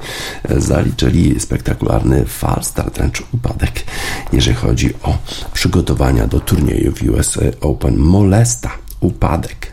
e, 0.48 0.60
zaliczyli 0.60 1.40
spektakularny 1.40 2.24
fal 2.24 2.64
start, 2.64 2.96
wręcz 2.96 3.22
upadek, 3.32 3.84
jeżeli 4.32 4.56
chodzi 4.56 4.94
o 5.02 5.18
przygotowania 5.54 6.26
do 6.26 6.40
turnieju 6.40 6.61
w 6.66 7.10
US 7.12 7.38
Open. 7.60 7.96
Molesta, 7.98 8.70
upadek. 9.00 9.71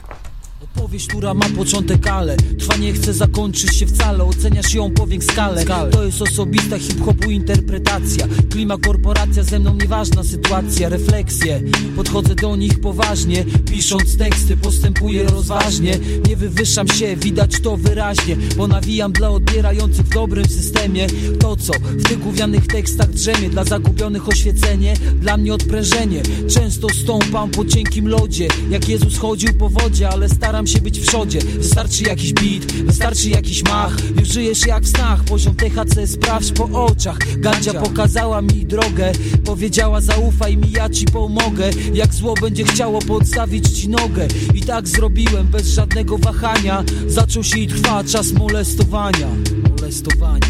Opowieść, 0.76 1.08
która 1.08 1.34
ma 1.34 1.46
początek, 1.58 2.08
ale 2.08 2.38
trwa 2.38 2.76
nie 2.76 2.94
chce 2.94 3.14
zakończyć 3.14 3.76
się 3.76 3.86
wcale. 3.86 4.24
Oceniasz 4.24 4.74
ją 4.74 4.92
powięk 4.92 5.24
skalę. 5.24 5.66
To 5.92 6.04
jest 6.04 6.22
osobista 6.22 6.80
hip-hopu 6.80 7.32
interpretacja. 7.32 8.28
Klima, 8.52 8.78
korporacja, 8.78 9.44
ze 9.44 9.60
mną 9.60 9.76
nieważna 9.76 10.24
sytuacja. 10.24 10.90
Refleksje, 10.90 11.62
podchodzę 11.96 12.36
do 12.36 12.56
nich 12.56 12.82
poważnie 12.82 13.46
Pisząc 13.72 14.18
teksty, 14.18 14.58
postępuję 14.58 15.24
rozważnie. 15.24 16.00
Nie 16.28 16.36
wywyższam 16.36 16.88
się, 16.88 17.16
widać 17.16 17.62
to 17.62 17.78
wyraźnie 17.78 18.36
Bo 18.58 18.68
nawijam 18.68 19.12
dla 19.12 19.30
odbierających 19.30 20.06
w 20.06 20.10
dobrym 20.10 20.46
systemie. 20.46 21.08
To 21.40 21.56
co? 21.56 21.74
W 21.74 22.04
tych 22.04 22.20
gównianych 22.20 22.68
tekstach 22.68 23.10
drzemie 23.10 23.50
Dla 23.50 23.64
zagubionych 23.64 24.28
oświecenie, 24.28 24.94
dla 25.16 25.38
mnie 25.38 25.54
odprężenie. 25.54 26.22
Często 26.54 26.88
stąpam 26.90 27.50
po 27.50 27.66
cienkim 27.66 28.08
lodzie 28.08 28.48
Jak 28.70 28.90
Jezus 28.90 29.18
chodził 29.18 29.54
po 29.54 29.70
wodzie, 29.70 30.10
ale 30.10 30.30
staram 30.30 30.59
staram 30.60 30.68
się 30.68 30.82
być 30.82 31.00
w 31.00 31.08
przodzie 31.08 31.40
Wystarczy 31.40 32.04
jakiś 32.04 32.34
beat, 32.34 32.72
wystarczy 32.72 33.30
jakiś 33.30 33.64
mach. 33.64 33.98
Już 34.20 34.28
żyjesz 34.28 34.68
jak 34.68 34.84
w 34.84 34.88
snach, 34.88 35.24
poziom 35.24 35.56
THC 35.56 36.08
sprawdź 36.08 36.52
po 36.52 36.86
oczach. 36.86 37.18
Gandzia. 37.38 37.74
pokazała 37.74 38.42
mi 38.42 38.66
drogę 38.66 39.12
Powiedziała 39.46 40.02
zaufaj 40.02 40.58
mi, 40.58 40.72
ja 40.72 40.90
ci 40.90 41.06
pomogę. 41.06 41.70
Jak 41.94 42.14
zło 42.14 42.34
będzie 42.42 42.64
chciało 42.64 43.00
podstawić 43.00 43.70
ci 43.70 43.90
nogę. 43.90 44.28
I 44.54 44.62
tak 44.62 44.88
zrobiłem 44.88 45.48
bez 45.48 45.68
żadnego 45.68 46.18
wahania. 46.18 46.84
Zaczął 47.08 47.44
się 47.44 47.60
i 47.60 47.68
trwa 47.68 48.04
czas 48.04 48.32
molestowania. 48.32 49.28
Molestowania. 49.70 50.48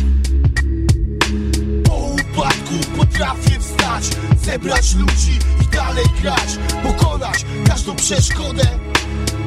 Po 1.84 1.96
upadku 1.96 2.76
potrafię 2.98 3.60
wstać 3.60 4.04
Zebrać 4.46 4.96
ludzi 4.96 5.40
i 5.64 5.76
dalej 5.76 6.06
grać 6.22 6.58
Pokonać 6.84 7.46
każdą 7.68 7.96
przeszkodę 7.96 8.89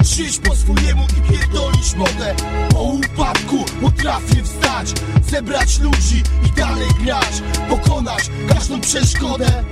Żyć 0.04 0.38
po 0.38 0.56
swojemu 0.56 1.06
i 1.18 1.32
pierdolić 1.32 1.94
modę 1.96 2.34
Po 2.70 2.82
upadku 2.82 3.64
potrafię 3.80 4.42
wstać 4.42 4.92
Zebrać 5.30 5.78
ludzi 5.78 6.22
i 6.46 6.50
dalej 6.60 6.88
grać 7.04 7.42
Pokonać 7.68 8.30
każdą 8.48 8.80
przeszkodę 8.80 9.64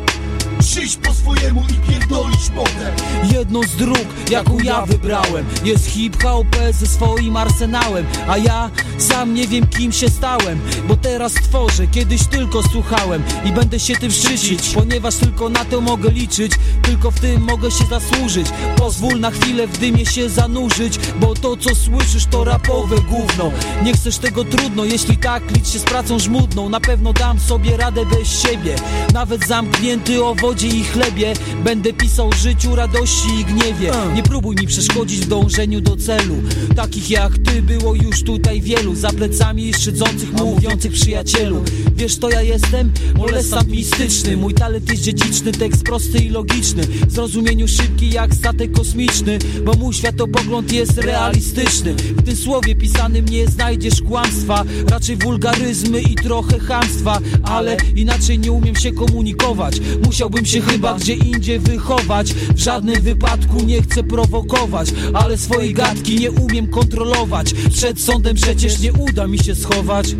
Żyć 0.61 0.97
po 0.97 1.15
swojemu 1.15 1.63
i 1.71 1.91
pierdolić 1.91 2.51
modę 2.51 2.93
Jedną 3.33 3.63
z 3.63 3.77
dróg, 3.77 4.07
jaką 4.31 4.59
ja 4.59 4.87
wybrałem 4.87 5.47
Jest 5.65 5.87
hip-hop 5.87 6.47
ze 6.71 6.87
swoim 6.87 7.37
arsenałem 7.37 8.07
A 8.29 8.39
ja 8.39 8.71
sam 8.99 9.35
nie 9.35 9.49
wiem 9.49 9.67
kim 9.67 9.93
się 9.93 10.09
stałem 10.09 10.61
Bo 10.89 10.97
teraz 10.97 11.33
tworzę, 11.33 11.87
kiedyś 11.87 12.27
tylko 12.27 12.63
słuchałem 12.63 13.23
I 13.45 13.53
będę 13.53 13.81
się 13.81 13.97
tym 13.97 14.11
szczycić 14.11 14.71
Ponieważ 14.75 15.15
tylko 15.15 15.49
na 15.49 15.65
to 15.65 15.81
mogę 15.81 16.11
liczyć 16.11 16.53
Tylko 16.83 17.11
w 17.11 17.21
tym 17.21 17.43
mogę 17.43 17.71
się 17.71 17.85
zasłużyć. 17.85 18.47
Pozwól 18.77 19.21
na 19.21 19.31
chwilę 19.31 19.67
w 19.67 19.79
dymie 19.79 20.07
się 20.07 20.29
zanurzyć 20.29 20.99
Bo 21.21 21.35
to 21.35 21.57
co 21.57 21.75
słyszysz 21.75 22.27
to 22.27 22.45
rapowe 22.45 22.97
gówno. 22.97 23.53
Nie 23.83 23.93
chcesz 23.93 24.19
tego 24.19 24.45
trudno, 24.45 24.85
jeśli 24.85 25.17
tak 25.17 25.51
licz 25.51 25.69
się 25.69 25.79
z 25.79 25.83
pracą 25.83 26.19
żmudną 26.19 26.69
Na 26.69 26.81
pewno 26.81 27.13
dam 27.13 27.41
sobie 27.41 27.77
radę 27.77 28.07
bez 28.07 28.43
siebie. 28.43 28.75
Nawet 29.15 29.47
zamknięty 29.47 30.25
o 30.25 30.35
wodzie 30.51 30.69
i 30.69 30.85
chlebie. 30.85 31.33
Będę 31.65 31.93
pisał 31.93 32.29
o 32.29 32.33
życiu, 32.33 32.75
radości 32.75 33.29
i 33.41 33.45
gniewie. 33.45 33.93
Nie 34.15 34.23
próbuj 34.23 34.57
mi 34.57 34.67
przeszkodzić 34.67 35.21
w 35.21 35.29
dążeniu 35.29 35.81
do 35.81 35.97
celu. 35.97 36.35
Takich 36.77 37.11
jak 37.11 37.39
ty 37.39 37.63
było 37.63 37.95
już 37.95 38.23
tutaj 38.23 38.61
wielu. 38.61 38.95
Za 38.95 39.11
plecami 39.11 39.75
szydzących, 39.75 40.33
mówiących 40.33 40.93
przyjacielu. 40.93 41.65
Wiesz 41.97 42.17
to 42.17 42.31
ja 42.31 42.43
jestem? 42.43 42.93
Molestant 43.17 43.69
mistyczny. 43.69 44.37
Mój 44.37 44.55
talent 44.55 44.91
jest 44.91 45.03
dziedziczny, 45.03 45.53
tekst 45.53 45.83
prosty 45.83 46.19
i 46.19 46.29
logiczny. 46.29 46.83
W 46.83 47.13
zrozumieniu 47.13 47.69
szybki 47.69 48.11
jak 48.11 48.35
statek 48.35 48.73
kosmiczny 48.73 49.39
Bo 49.65 49.73
mój 49.73 49.95
światopogląd 49.95 50.73
jest 50.73 50.99
realistyczny. 50.99 51.95
W 51.95 52.23
tym 52.23 52.37
słowie 52.37 52.75
pisanym 52.75 53.25
nie 53.25 53.47
znajdziesz 53.47 54.03
kłamstwa. 54.03 54.65
Raczej 54.89 55.17
wulgaryzmy 55.17 56.03
i 56.03 56.15
trochę 56.15 56.59
chamstwa. 56.59 57.19
Ale 57.43 57.77
inaczej 57.97 58.39
nie 58.39 58.53
umiem 58.53 58.77
się 58.77 58.93
komunikować. 58.93 59.81
Musiałbym 60.05 60.40
się 60.47 60.61
chyba 60.61 60.95
gdzie 60.95 61.15
indziej 61.15 61.59
wychować 61.59 62.35
W 62.35 62.59
żadnym 62.59 63.03
wypadku 63.03 63.63
nie 63.63 63.83
chcę 63.83 64.03
prowokować 64.03 64.93
Ale 65.15 65.39
swojej 65.39 65.75
gadki 65.75 66.21
nie 66.21 66.31
umiem 66.31 66.67
kontrolować 66.67 67.55
Przed 67.73 68.01
sądem 68.01 68.37
przecież 68.37 68.81
nie 68.81 68.93
uda 68.93 69.27
mi 69.27 69.39
się 69.39 69.55
schować 69.55 70.17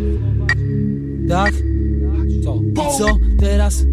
Tak? 1.29 1.53
Co? 2.43 2.55
I 2.55 2.97
co 2.97 3.17
teraz? 3.39 3.85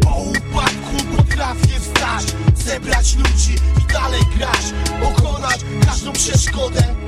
Po 0.00 0.16
upadku 0.16 1.16
potrafię 1.16 1.80
wstać 1.80 2.34
Zebrać 2.66 3.16
ludzi 3.16 3.54
i 3.80 3.92
dalej 3.92 4.20
grać 4.38 4.74
Pokonać 5.00 5.60
każdą 5.86 6.12
przeszkodę 6.12 6.99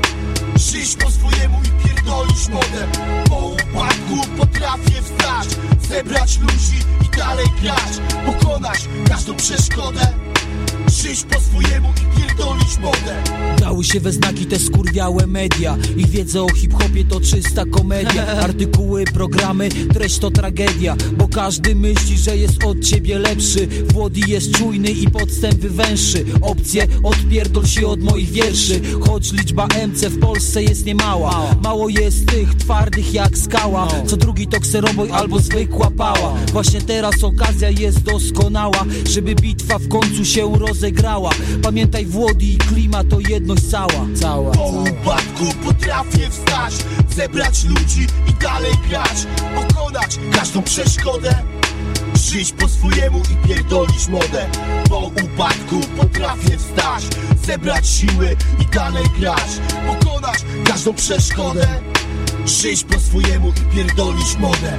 Żyć 0.71 0.97
po 0.97 1.11
swojemu 1.11 1.61
i 1.65 1.89
pierdolić 1.89 2.49
modę. 2.49 2.87
Po 3.29 3.37
upadku 3.37 4.37
potrafię 4.39 5.03
wstać 5.03 5.49
Zebrać 5.89 6.39
ludzi 6.39 6.79
i 7.05 7.17
dalej 7.17 7.47
grać 7.63 7.93
Pokonać 8.27 8.89
każdą 9.09 9.35
przeszkodę 9.37 10.22
Żyć 10.93 11.23
po 11.23 11.41
swojemu 11.41 11.89
i 11.89 12.21
pierdolić 12.21 12.79
modę. 12.79 13.23
Dały 13.61 13.85
się 13.85 14.01
we 14.01 14.13
znaki 14.13 14.47
te 14.47 14.59
skurwiałe 14.59 15.27
media. 15.27 15.77
Ich 15.97 16.09
wiedza 16.09 16.43
o 16.43 16.49
hip-hopie 16.49 17.05
to 17.05 17.21
czysta 17.21 17.65
komedia. 17.67 18.27
Artykuły, 18.45 19.05
programy, 19.05 19.69
treść 19.69 20.19
to 20.19 20.31
tragedia. 20.31 20.97
Bo 21.17 21.29
każdy 21.29 21.75
myśli, 21.75 22.19
że 22.19 22.37
jest 22.37 22.65
od 22.65 22.81
ciebie 22.81 23.19
lepszy. 23.19 23.69
Włody 23.93 24.21
jest 24.27 24.51
czujny 24.51 24.91
i 24.91 25.11
podstęp 25.11 25.55
wywęszy 25.55 26.25
Opcje, 26.43 26.87
odpierdol 27.03 27.67
się 27.67 27.87
od 27.87 28.01
moich 28.03 28.31
wierszy. 28.31 28.81
Choć 29.01 29.33
liczba 29.33 29.67
MC 29.67 30.09
w 30.09 30.21
Polsce 30.21 30.63
jest 30.63 30.87
niemała. 30.87 31.55
Mało 31.63 31.89
jest 31.89 32.27
tych 32.27 32.55
twardych 32.55 33.15
jak 33.15 33.39
skała. 33.39 33.89
Co 34.07 34.17
drugi 34.17 34.47
to 34.47 34.61
kseroboj 34.61 35.11
albo 35.11 35.39
zwykła 35.39 35.91
pała. 35.91 36.35
Właśnie 36.53 36.81
teraz 36.81 37.25
okazja 37.25 37.71
jest 37.71 37.99
doskonała 38.03 38.85
Żeby 39.11 39.35
bitwa 39.35 39.79
w 39.79 39.89
końcu 39.89 40.25
się 40.25 40.47
rozegrała. 40.83 41.31
Pamiętaj 41.63 42.07
Włody 42.07 42.45
i 42.45 42.59
klima 42.59 43.05
to 43.05 43.21
jedność 43.29 43.71
cała. 43.71 44.07
Cała, 44.15 44.53
Po 44.53 44.67
upadku 44.67 45.45
potrafię 45.65 46.31
wstać 46.31 46.75
Zebrać 47.17 47.65
ludzi 47.65 48.07
i 48.29 48.43
dalej 48.43 48.73
grać 48.89 49.27
Pokonać 49.55 50.19
każdą 50.33 50.63
przeszkodę 50.63 51.35
Żyć 52.15 52.53
po 52.53 52.69
swojemu 52.69 53.19
i 53.19 53.49
pierdolić 53.49 54.09
modę. 54.09 54.47
Po 54.89 54.99
upadku 54.99 55.81
potrafię 55.97 56.59
wstać 56.59 57.05
Zebrać 57.47 57.89
siły 57.89 58.37
i 58.61 58.75
dalej 58.75 59.05
grać 59.19 59.51
Pokonać 59.87 60.39
każdą 60.65 60.95
przeszkodę 60.95 61.67
Żyć 62.47 62.85
po 62.85 63.01
swojemu 63.01 63.49
i 63.49 63.75
pierdolić 63.77 64.37
modę 64.39 64.79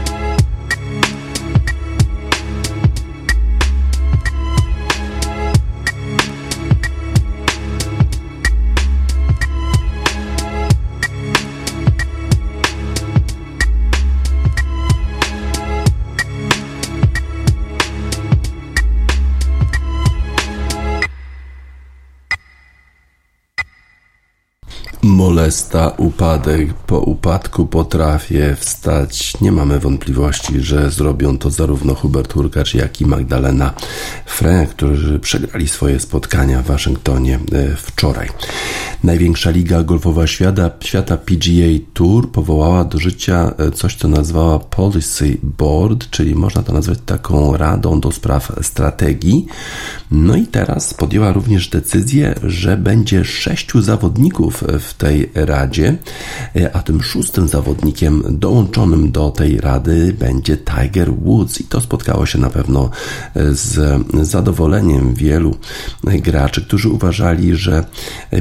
Molesta, 25.33 25.91
upadek, 25.97 26.73
po 26.73 26.99
upadku 26.99 27.65
potrafię 27.65 28.55
wstać. 28.59 29.41
Nie 29.41 29.51
mamy 29.51 29.79
wątpliwości, 29.79 30.61
że 30.61 30.91
zrobią 30.91 31.37
to 31.37 31.49
zarówno 31.49 31.95
Hubert 31.95 32.33
Hurkacz, 32.33 32.73
jak 32.73 33.01
i 33.01 33.05
Magdalena 33.05 33.73
Frey, 34.25 34.67
którzy 34.67 35.19
przegrali 35.19 35.67
swoje 35.67 35.99
spotkania 35.99 36.61
w 36.61 36.65
Waszyngtonie 36.65 37.39
e, 37.51 37.75
wczoraj. 37.75 38.29
Największa 39.03 39.49
liga 39.49 39.83
golfowa 39.83 40.27
świata, 40.27 40.71
świata 40.83 41.17
PGA 41.17 41.79
Tour 41.93 42.31
powołała 42.31 42.83
do 42.85 42.99
życia 42.99 43.53
e, 43.57 43.71
coś, 43.71 43.95
co 43.95 44.07
nazwała 44.07 44.59
Policy 44.59 45.37
Board, 45.43 46.09
czyli 46.09 46.35
można 46.35 46.63
to 46.63 46.73
nazwać 46.73 46.99
taką 47.05 47.57
radą 47.57 47.99
do 47.99 48.11
spraw 48.11 48.51
strategii. 48.61 49.45
No 50.11 50.35
i 50.35 50.47
teraz 50.47 50.93
podjęła 50.93 51.31
również 51.31 51.69
decyzję, 51.69 52.35
że 52.43 52.77
będzie 52.77 53.25
sześciu 53.25 53.81
zawodników 53.81 54.63
w 54.79 54.93
tej 54.93 55.29
radzie, 55.35 55.97
a 56.73 56.81
tym 56.81 57.03
szóstym 57.03 57.47
zawodnikiem 57.47 58.23
dołączonym 58.29 59.11
do 59.11 59.31
tej 59.31 59.61
rady 59.61 60.15
będzie 60.19 60.57
Tiger 60.57 61.13
Woods 61.13 61.61
i 61.61 61.63
to 61.63 61.81
spotkało 61.81 62.25
się 62.25 62.39
na 62.39 62.49
pewno 62.49 62.89
z 63.51 64.01
zadowoleniem 64.27 65.13
wielu 65.13 65.55
graczy, 66.03 66.61
którzy 66.61 66.89
uważali, 66.89 67.55
że 67.55 67.85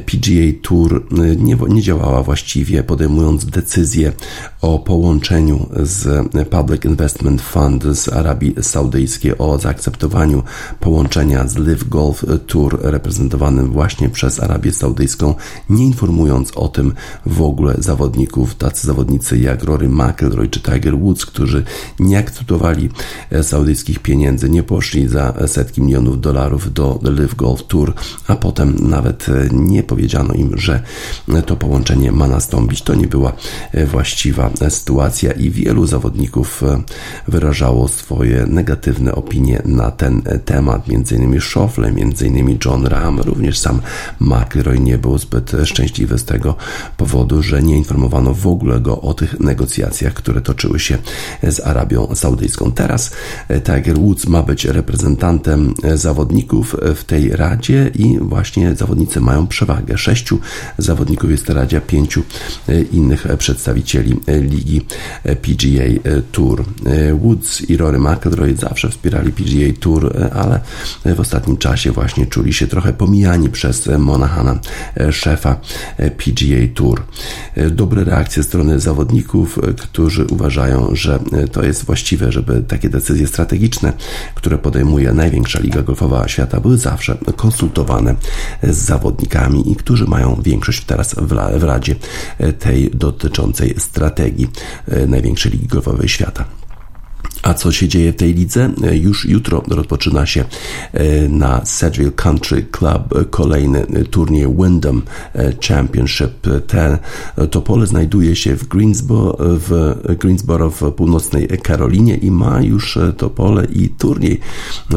PGA 0.06 0.51
Tour 0.52 1.06
nie, 1.38 1.56
nie 1.68 1.82
działała 1.82 2.22
właściwie, 2.22 2.82
podejmując 2.82 3.44
decyzję 3.44 4.12
o 4.60 4.78
połączeniu 4.78 5.68
z 5.82 6.28
Public 6.48 6.84
Investment 6.84 7.42
Fund 7.42 7.84
z 7.84 8.08
Arabii 8.08 8.54
Saudyjskiej, 8.62 9.38
o 9.38 9.58
zaakceptowaniu 9.58 10.42
połączenia 10.80 11.48
z 11.48 11.56
Live 11.56 11.88
Golf 11.88 12.24
Tour 12.46 12.78
reprezentowanym 12.82 13.72
właśnie 13.72 14.08
przez 14.08 14.40
Arabię 14.40 14.72
Saudyjską, 14.72 15.34
nie 15.70 15.84
informując 15.84 16.52
o 16.56 16.68
tym 16.68 16.92
w 17.26 17.42
ogóle 17.42 17.74
zawodników, 17.78 18.54
tacy 18.54 18.86
zawodnicy 18.86 19.38
jak 19.38 19.64
Rory 19.64 19.88
McIlroy 19.88 20.48
czy 20.48 20.60
Tiger 20.60 20.98
Woods, 20.98 21.26
którzy 21.26 21.64
nie 22.00 22.18
akceptowali 22.18 22.88
saudyjskich 23.42 23.98
pieniędzy, 23.98 24.50
nie 24.50 24.62
poszli 24.62 25.08
za 25.08 25.34
setki 25.46 25.82
milionów 25.82 26.20
dolarów 26.20 26.72
do 26.72 27.00
Live 27.02 27.34
Golf 27.34 27.62
Tour, 27.62 27.94
a 28.28 28.36
potem 28.36 28.76
nawet 28.80 29.26
nie 29.52 29.82
powiedziano 29.82 30.34
im, 30.34 30.41
że 30.54 30.82
to 31.46 31.56
połączenie 31.56 32.12
ma 32.12 32.28
nastąpić. 32.28 32.82
To 32.82 32.94
nie 32.94 33.06
była 33.06 33.32
właściwa 33.86 34.50
sytuacja 34.68 35.32
i 35.32 35.50
wielu 35.50 35.86
zawodników 35.86 36.62
wyrażało 37.28 37.88
swoje 37.88 38.46
negatywne 38.46 39.14
opinie 39.14 39.62
na 39.64 39.90
ten 39.90 40.22
temat, 40.44 40.84
m.in. 40.88 41.40
Schofle, 41.40 41.88
m.in. 41.88 42.58
John 42.64 42.86
Ram, 42.86 43.20
również 43.20 43.58
sam 43.58 43.80
McIlroy 44.20 44.78
nie 44.78 44.98
był 44.98 45.18
zbyt 45.18 45.52
szczęśliwy 45.64 46.18
z 46.18 46.24
tego 46.24 46.54
powodu, 46.96 47.42
że 47.42 47.62
nie 47.62 47.76
informowano 47.76 48.34
w 48.34 48.46
ogóle 48.46 48.80
go 48.80 49.00
o 49.00 49.14
tych 49.14 49.40
negocjacjach, 49.40 50.14
które 50.14 50.40
toczyły 50.40 50.80
się 50.80 50.98
z 51.42 51.60
Arabią 51.60 52.14
Saudyjską. 52.14 52.72
Teraz 52.72 53.10
Tiger 53.48 53.98
Woods 53.98 54.26
ma 54.26 54.42
być 54.42 54.64
reprezentantem 54.64 55.74
zawodników 55.94 56.76
w 56.96 57.04
tej 57.04 57.36
radzie 57.36 57.90
i 57.94 58.18
właśnie 58.18 58.74
zawodnicy 58.74 59.20
mają 59.20 59.46
przewagę. 59.46 59.98
Sześciu 60.22 60.40
zawodników 60.78 61.30
jest 61.30 61.46
w 61.46 61.50
radzie, 61.50 61.80
pięciu 61.80 62.22
innych 62.92 63.26
przedstawicieli 63.38 64.20
ligi 64.28 64.80
PGA 65.24 66.12
Tour. 66.32 66.64
Woods 67.14 67.60
i 67.70 67.76
Rory 67.76 67.98
McIlroy 67.98 68.56
zawsze 68.56 68.88
wspierali 68.88 69.32
PGA 69.32 69.80
Tour, 69.80 70.16
ale 70.34 70.60
w 71.16 71.20
ostatnim 71.20 71.56
czasie 71.56 71.92
właśnie 71.92 72.26
czuli 72.26 72.52
się 72.52 72.66
trochę 72.66 72.92
pomijani 72.92 73.48
przez 73.48 73.88
Monahana, 73.98 74.58
szefa 75.10 75.60
PGA 75.96 76.74
Tour. 76.74 77.02
Dobre 77.70 78.04
reakcje 78.04 78.42
strony 78.42 78.80
zawodników, 78.80 79.58
którzy 79.80 80.26
uważają, 80.26 80.88
że 80.92 81.18
to 81.52 81.62
jest 81.62 81.84
właściwe, 81.84 82.32
żeby 82.32 82.62
takie 82.68 82.88
decyzje 82.88 83.26
strategiczne, 83.26 83.92
które 84.34 84.58
podejmuje 84.58 85.12
największa 85.12 85.60
liga 85.60 85.82
golfowa 85.82 86.28
świata, 86.28 86.60
były 86.60 86.78
zawsze 86.78 87.18
konsultowane 87.36 88.14
z 88.62 88.76
zawodnikami 88.76 89.72
i 89.72 89.76
którzy 89.76 90.04
mają 90.12 90.42
większość 90.42 90.84
teraz 90.84 91.14
w 91.58 91.62
Radzie 91.64 91.94
tej 92.58 92.90
dotyczącej 92.90 93.74
strategii 93.78 94.48
największej 95.06 95.52
ligi 95.52 95.66
golfowej 95.66 96.08
świata. 96.08 96.44
A 97.42 97.54
co 97.54 97.72
się 97.72 97.88
dzieje 97.88 98.12
w 98.12 98.16
tej 98.16 98.34
lidze? 98.34 98.70
Już 98.92 99.24
jutro 99.24 99.62
rozpoczyna 99.68 100.26
się 100.26 100.44
e, 100.92 101.28
na 101.28 101.64
Sedgwick 101.64 102.14
Country 102.14 102.66
Club 102.70 103.30
kolejny 103.30 103.86
turniej 104.10 104.46
Wyndham 104.48 105.02
e, 105.34 105.52
Championship. 105.68 106.30
Ten, 106.66 106.98
to 107.50 107.62
pole 107.62 107.86
znajduje 107.86 108.36
się 108.36 108.56
w 108.56 108.68
Greensboro, 108.68 109.36
w 109.40 109.94
Greensboro 110.18 110.70
w 110.70 110.92
północnej 110.92 111.48
Karolinie 111.48 112.16
i 112.16 112.30
ma 112.30 112.62
już 112.62 112.96
e, 112.96 113.12
to 113.12 113.30
pole 113.30 113.64
i 113.64 113.88
turniej 113.88 114.40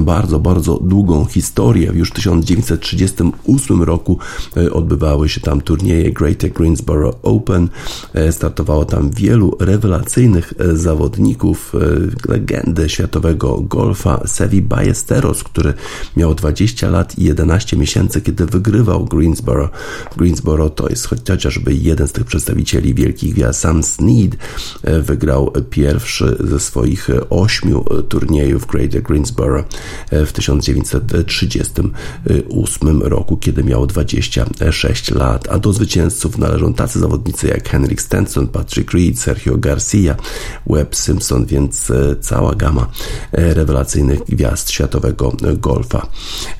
bardzo, 0.01 0.39
bardzo 0.39 0.79
długą 0.79 1.25
historię. 1.25 1.91
Już 1.93 2.09
w 2.09 2.13
1938 2.13 3.83
roku 3.83 4.19
odbywały 4.71 5.29
się 5.29 5.41
tam 5.41 5.61
turnieje 5.61 6.11
Greater 6.11 6.51
Greensboro 6.51 7.13
Open. 7.23 7.69
Startowało 8.31 8.85
tam 8.85 9.09
wielu 9.09 9.57
rewelacyjnych 9.59 10.53
zawodników 10.73 11.73
legendy 12.35 12.89
światowego 12.89 13.61
golfa 13.61 14.27
Sevi 14.27 14.61
Ballesteros, 14.61 15.43
który 15.43 15.73
miał 16.17 16.35
20 16.35 16.89
lat 16.89 17.19
i 17.19 17.23
11 17.23 17.77
miesięcy, 17.77 18.21
kiedy 18.21 18.45
wygrywał 18.45 19.05
Greensboro. 19.05 19.69
Greensboro 20.17 20.69
to 20.69 20.89
jest 20.89 21.07
chociażby 21.07 21.73
jeden 21.73 22.07
z 22.07 22.11
tych 22.11 22.25
przedstawicieli 22.25 22.93
wielkich 22.93 23.33
gwiazd. 23.33 23.59
Sam 23.59 23.83
Snead 23.83 24.31
e, 24.83 25.01
wygrał 25.01 25.53
pierwszy 25.69 26.37
ze 26.39 26.59
swoich 26.59 27.09
ośmiu 27.29 27.85
turniejów 28.09 28.65
Greater 28.65 29.03
Greensboro 29.03 29.63
e, 30.11 30.25
w 30.25 30.33
1938 30.33 33.01
roku, 33.01 33.37
kiedy 33.37 33.63
miał 33.63 33.87
26 33.87 35.11
lat, 35.11 35.47
a 35.51 35.59
do 35.59 35.73
zwycięzców 35.73 36.37
należą 36.37 36.73
tacy 36.73 36.99
zawodnicy 36.99 37.47
jak 37.47 37.69
Henrik 37.69 38.01
Stenson, 38.01 38.47
Patrick 38.47 38.93
Reed, 38.93 39.19
Sergio 39.19 39.57
Garcia, 39.57 40.15
Webb 40.67 40.95
Simpson, 40.95 41.45
więc 41.45 41.89
e, 41.89 42.15
cała 42.25 42.55
gama 42.55 42.87
e, 43.31 43.53
rewelacyjnych 43.53 44.19
gwiazd 44.23 44.71
światowego 44.71 45.31
golfa. 45.57 46.07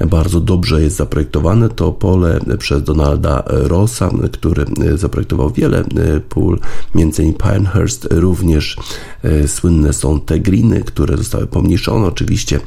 Bardzo 0.07 0.39
dobrze 0.39 0.81
jest 0.81 0.95
zaprojektowane 0.95 1.69
to 1.69 1.91
pole 1.91 2.39
przez 2.59 2.83
Donalda 2.83 3.43
Rossa, 3.47 4.09
który 4.31 4.65
zaprojektował 4.95 5.49
wiele 5.49 5.79
e, 5.79 6.19
pól, 6.19 6.59
m.in. 6.95 7.33
Pinehurst, 7.33 8.07
również 8.11 8.77
e, 9.23 9.47
słynne 9.47 9.93
są 9.93 10.19
te 10.19 10.39
greeny, 10.39 10.83
które 10.83 11.17
zostały 11.17 11.47
pomniejszone 11.47 12.07
oczywiście, 12.07 12.59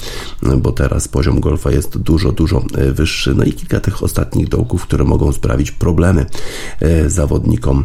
bo 0.58 0.72
teraz 0.72 1.08
poziom 1.08 1.40
golfa 1.40 1.70
jest 1.70 1.98
dużo, 1.98 2.32
dużo 2.32 2.62
wyższy. 2.92 3.34
No 3.34 3.44
i 3.44 3.52
kilka 3.52 3.80
tych 3.80 4.02
ostatnich 4.02 4.48
dołków, 4.48 4.82
które 4.82 5.04
mogą 5.04 5.32
sprawić 5.32 5.70
problemy 5.70 6.26
zawodnikom, 7.06 7.84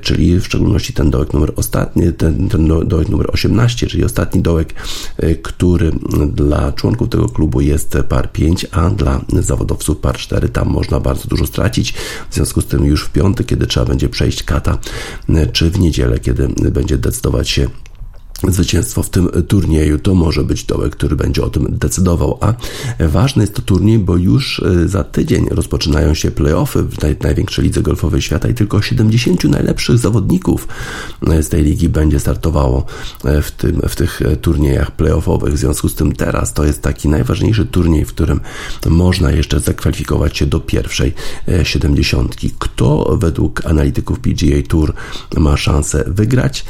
czyli 0.00 0.40
w 0.40 0.44
szczególności 0.44 0.92
ten 0.92 1.10
dołek 1.10 1.32
numer 1.32 1.52
ostatni, 1.56 2.12
ten, 2.12 2.48
ten 2.48 2.88
dołek 2.88 3.08
numer 3.08 3.30
18, 3.32 3.86
czyli 3.86 4.04
ostatni 4.04 4.42
dołek, 4.48 4.74
e, 5.16 5.34
który 5.34 5.92
dla 6.28 6.72
członków 6.72 7.08
tego 7.08 7.28
klubu 7.28 7.60
jest 7.60 7.96
par 8.08 8.32
5, 8.32 8.66
a 8.70 8.90
dla 8.90 9.20
zawodowców 9.32 9.98
par 9.98 10.16
4. 10.16 10.48
Tam 10.48 10.68
można 10.68 11.00
bardzo 11.00 11.28
dużo 11.28 11.46
stracić. 11.46 11.94
W 12.30 12.34
związku 12.34 12.60
z 12.60 12.66
tym 12.66 12.84
już 12.84 13.04
w 13.04 13.10
piątek, 13.10 13.46
kiedy 13.46 13.66
trzeba 13.66 13.86
będzie 13.86 14.08
przejść 14.08 14.42
kata, 14.42 14.78
e, 15.28 15.46
czy 15.46 15.70
w 15.70 15.78
niedzielę, 15.78 16.18
kiedy 16.18 16.48
będzie 16.48 16.98
decydować 16.98 17.50
się 17.50 17.68
zwycięstwo 18.48 19.02
w 19.02 19.10
tym 19.10 19.28
turnieju, 19.48 19.98
to 19.98 20.14
może 20.14 20.44
być 20.44 20.64
dołek, 20.64 20.96
który 20.96 21.16
będzie 21.16 21.42
o 21.42 21.50
tym 21.50 21.66
decydował. 21.70 22.38
A 22.40 22.54
ważny 23.08 23.42
jest 23.42 23.54
to 23.54 23.62
turniej, 23.62 23.98
bo 23.98 24.16
już 24.16 24.62
e, 24.62 24.88
za 24.88 25.04
tydzień 25.04 25.48
rozpoczynają 25.50 26.14
się 26.14 26.30
playoffy 26.30 26.82
w 26.82 27.02
naj, 27.02 27.16
największej 27.22 27.64
lidze 27.64 27.82
golfowej 27.82 28.22
świata 28.22 28.48
i 28.48 28.54
tylko 28.54 28.82
70 28.82 29.44
najlepszych 29.44 29.98
zawodników 29.98 30.68
e, 31.26 31.42
z 31.42 31.48
tej 31.48 31.64
ligi 31.64 31.88
będzie 31.88 32.20
startowało 32.20 32.86
e, 33.24 33.42
w, 33.42 33.50
tym, 33.50 33.80
w 33.88 33.96
tych 33.96 34.20
turniejach 34.42 34.90
playoffowych. 34.90 35.54
W 35.54 35.58
związku 35.58 35.88
z 35.88 35.94
tym 35.94 36.12
teraz 36.12 36.52
to 36.52 36.64
jest 36.64 36.82
taki 36.82 37.08
najważniejszy 37.08 37.66
turniej, 37.66 38.04
w 38.04 38.08
którym 38.08 38.40
można 38.86 39.30
jeszcze 39.30 39.60
zakwalifikować 39.60 40.36
się 40.36 40.46
do 40.46 40.60
pierwszej 40.60 41.14
70. 41.62 42.36
Kto 42.58 43.16
według 43.20 43.66
analityków 43.66 44.20
PGA 44.20 44.62
Tour 44.68 44.94
ma 45.36 45.56
szansę 45.56 46.04
wygrać? 46.06 46.64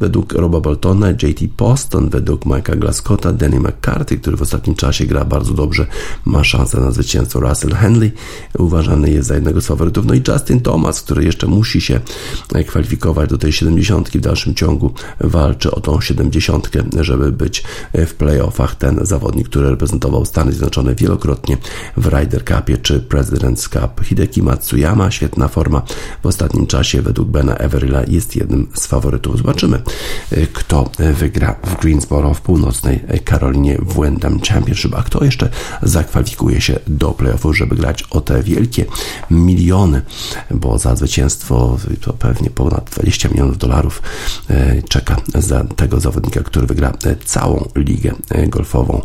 Według 0.00 0.32
Roba 0.32 0.60
Boltona, 0.70 1.10
JT 1.10 1.48
Poston, 1.56 2.08
według 2.08 2.44
Mike'a 2.44 2.78
Glascotta, 2.78 3.32
Danny 3.32 3.60
McCarthy, 3.60 4.16
który 4.16 4.36
w 4.36 4.42
ostatnim 4.42 4.76
czasie 4.76 5.06
gra 5.06 5.24
bardzo 5.24 5.54
dobrze, 5.54 5.86
ma 6.24 6.44
szansę 6.44 6.80
na 6.80 6.90
zwycięstwo. 6.90 7.40
Russell 7.40 7.74
Henley 7.74 8.12
uważany 8.58 9.10
jest 9.10 9.28
za 9.28 9.34
jednego 9.34 9.60
z 9.60 9.66
faworytów. 9.66 10.06
No 10.06 10.14
i 10.14 10.22
Justin 10.28 10.60
Thomas, 10.60 11.02
który 11.02 11.24
jeszcze 11.24 11.46
musi 11.46 11.80
się 11.80 12.00
kwalifikować 12.66 13.30
do 13.30 13.38
tej 13.38 13.52
70 13.52 14.08
w 14.08 14.20
dalszym 14.20 14.54
ciągu, 14.54 14.94
walczy 15.20 15.70
o 15.70 15.80
tą 15.80 16.00
70, 16.00 16.70
żeby 17.00 17.32
być 17.32 17.62
w 17.94 18.14
playoffach. 18.14 18.74
Ten 18.74 19.06
zawodnik, 19.06 19.48
który 19.48 19.70
reprezentował 19.70 20.24
Stany 20.24 20.52
Zjednoczone 20.52 20.94
wielokrotnie 20.94 21.58
w 21.96 22.06
Ryder 22.06 22.44
Cupie 22.44 22.78
czy 22.78 23.00
President's 23.00 23.68
Cup. 23.68 24.06
Hideki 24.06 24.42
Matsuyama, 24.42 25.10
świetna 25.10 25.48
forma 25.48 25.82
w 26.22 26.26
ostatnim 26.26 26.66
czasie 26.66 27.02
według 27.02 27.28
Bena 27.28 27.54
Everilla 27.54 28.02
jest 28.08 28.36
jednym 28.36 28.68
z 28.74 28.86
faworytów. 28.86 29.36
Zobaczymy, 29.36 29.82
kto 30.60 30.90
wygra 31.14 31.56
w 31.64 31.80
Greensboro 31.80 32.34
w 32.34 32.40
północnej 32.40 33.00
Karolinie 33.24 33.78
w 33.78 33.94
Wyndham 34.00 34.40
Championship, 34.40 34.94
a 34.94 35.02
kto 35.02 35.24
jeszcze 35.24 35.48
zakwalifikuje 35.82 36.60
się 36.60 36.78
do 36.86 37.10
playoffów, 37.10 37.56
żeby 37.56 37.76
grać 37.76 38.02
o 38.02 38.20
te 38.20 38.42
wielkie 38.42 38.84
miliony, 39.30 40.02
bo 40.50 40.78
za 40.78 40.96
zwycięstwo 40.96 41.78
to 42.00 42.12
pewnie 42.12 42.50
ponad 42.50 42.90
20 42.90 43.28
milionów 43.28 43.58
dolarów 43.58 44.02
e, 44.50 44.82
czeka 44.82 45.16
za 45.34 45.64
tego 45.64 46.00
zawodnika, 46.00 46.42
który 46.42 46.66
wygra 46.66 46.92
całą 47.24 47.68
ligę 47.76 48.12
golfową 48.48 49.02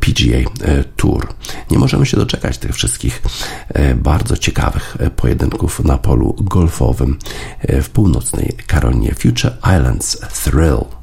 PGA 0.00 0.50
Tour. 0.96 1.28
Nie 1.70 1.78
możemy 1.78 2.06
się 2.06 2.16
doczekać 2.16 2.58
tych 2.58 2.74
wszystkich 2.74 3.22
e, 3.68 3.94
bardzo 3.94 4.36
ciekawych 4.36 4.96
pojedynków 5.16 5.84
na 5.84 5.98
polu 5.98 6.36
golfowym 6.40 7.18
e, 7.60 7.82
w 7.82 7.90
północnej 7.90 8.56
Karolinie 8.66 9.14
Future 9.14 9.56
Islands 9.76 10.18
Thrill. 10.44 10.95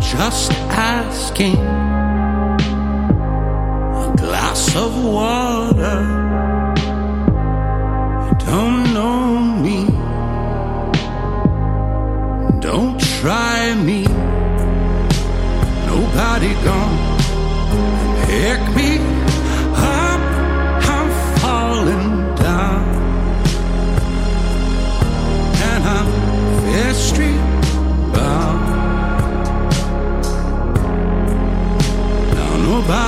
Just 0.00 0.52
asking 0.52 1.56
a 4.04 4.14
glass 4.16 4.74
of 4.74 5.04
water. 5.04 6.00
You 8.26 8.34
don't 8.46 8.94
know 8.94 9.38
me, 9.64 9.84
don't 12.60 12.98
try 13.18 13.74
me. 13.74 14.04
Nobody 15.86 16.54
gonna 16.64 18.26
pick 18.26 18.60
me 18.74 18.79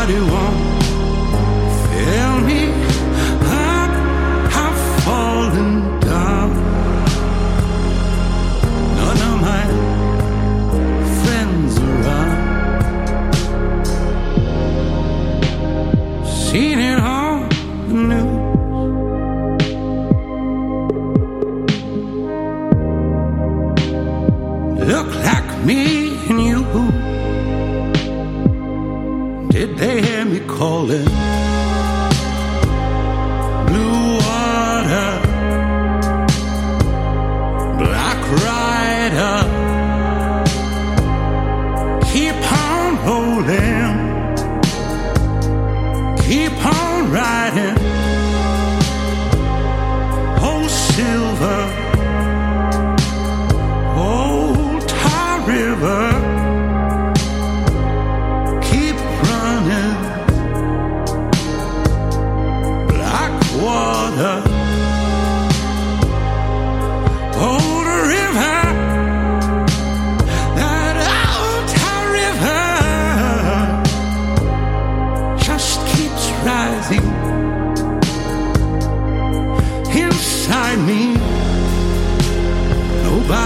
do 0.07 0.27
want 0.27 0.52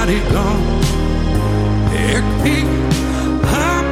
body 0.07 0.21
gone. 0.31 0.63
Ik 1.93 2.25
pick 2.43 2.65
up, 3.43 3.87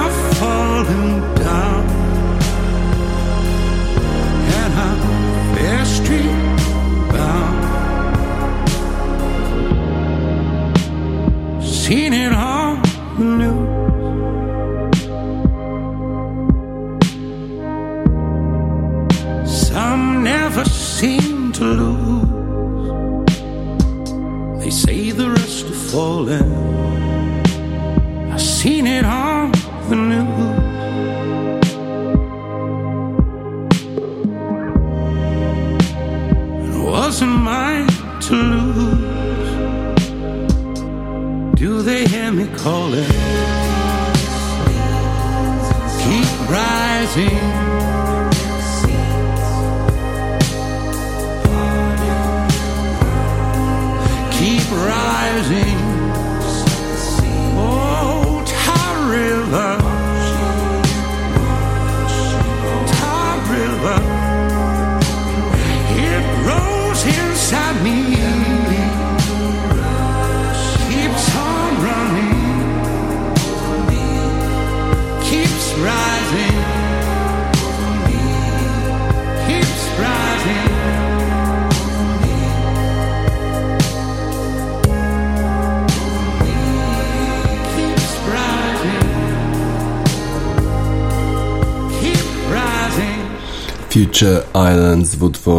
I've 0.00 0.36
fallen 0.36 1.20
down, 1.34 1.84
and 4.58 4.74
I'm 4.74 5.54
bare 5.54 5.84
street. 5.84 6.57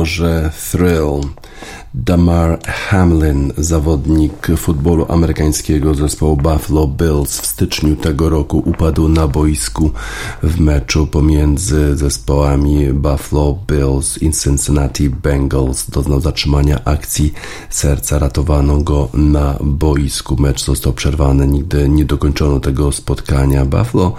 W 0.10 0.12
utworze 0.12 0.50
Thrill. 0.72 1.22
Damar 1.94 2.60
Hamlin, 2.90 3.54
zawodnik 3.58 4.48
futbolu 4.58 5.06
amerykańskiego 5.10 5.96
zespołu 5.96 6.38
Buffalo 6.38 6.88
Bills 6.88 7.42
w 7.42 7.46
styczniu 7.46 7.96
tego 7.96 8.30
roku 8.30 8.64
upadł 8.66 9.08
na 9.08 9.28
boisku 9.28 9.92
w 10.44 10.60
meczu 10.60 11.08
pomiędzy 11.08 11.98
zespołami 11.98 12.94
Buffalo 12.94 13.58
Bills 13.68 14.22
i 14.22 14.32
Cincinnati 14.32 15.10
Bengals. 15.10 15.90
Doznał 15.90 16.22
zatrzymania 16.22 16.86
akcji 16.86 17.34
serca, 17.70 18.20
ratowano 18.20 18.78
go 18.78 19.10
na 19.14 19.56
boisku. 19.62 20.36
Mecz 20.42 20.66
został 20.66 20.94
przerwany, 20.94 21.48
nigdy 21.48 21.90
nie 21.90 22.06
dokończono 22.06 22.60
tego 22.60 22.92
spotkania. 22.92 23.66
Buffalo 23.66 24.14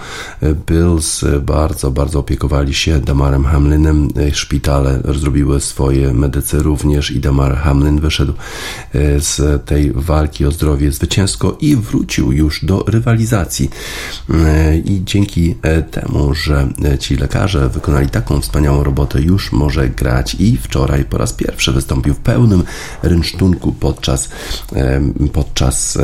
Bills 0.67 1.25
bardzo, 1.41 1.91
bardzo 1.91 2.19
opiekowali 2.19 2.73
się 2.73 2.99
Damarem 2.99 3.45
Hamlinem. 3.45 4.07
Szpitale 4.33 5.01
zrobiły 5.19 5.59
swoje 5.59 6.13
medycy 6.13 6.63
również 6.63 7.11
i 7.11 7.19
Damar 7.19 7.57
Hamlin 7.57 7.99
wyszedł 7.99 8.33
E, 8.95 9.21
z 9.21 9.65
tej 9.65 9.91
walki 9.95 10.45
o 10.45 10.51
zdrowie 10.51 10.91
zwycięsko 10.91 11.57
i 11.61 11.75
wrócił 11.75 12.31
już 12.31 12.65
do 12.65 12.83
rywalizacji. 12.87 13.69
E, 14.29 14.77
I 14.77 15.01
dzięki 15.05 15.55
e, 15.61 15.81
temu, 15.81 16.33
że 16.33 16.67
ci 16.99 17.15
lekarze 17.15 17.69
wykonali 17.69 18.09
taką 18.09 18.41
wspaniałą 18.41 18.83
robotę, 18.83 19.21
już 19.21 19.51
może 19.51 19.89
grać 19.89 20.35
i 20.39 20.57
wczoraj 20.57 21.05
po 21.05 21.17
raz 21.17 21.33
pierwszy 21.33 21.71
wystąpił 21.71 22.13
w 22.13 22.19
pełnym 22.19 22.63
rynsztunku 23.03 23.73
podczas, 23.73 24.29
podczas 25.33 25.97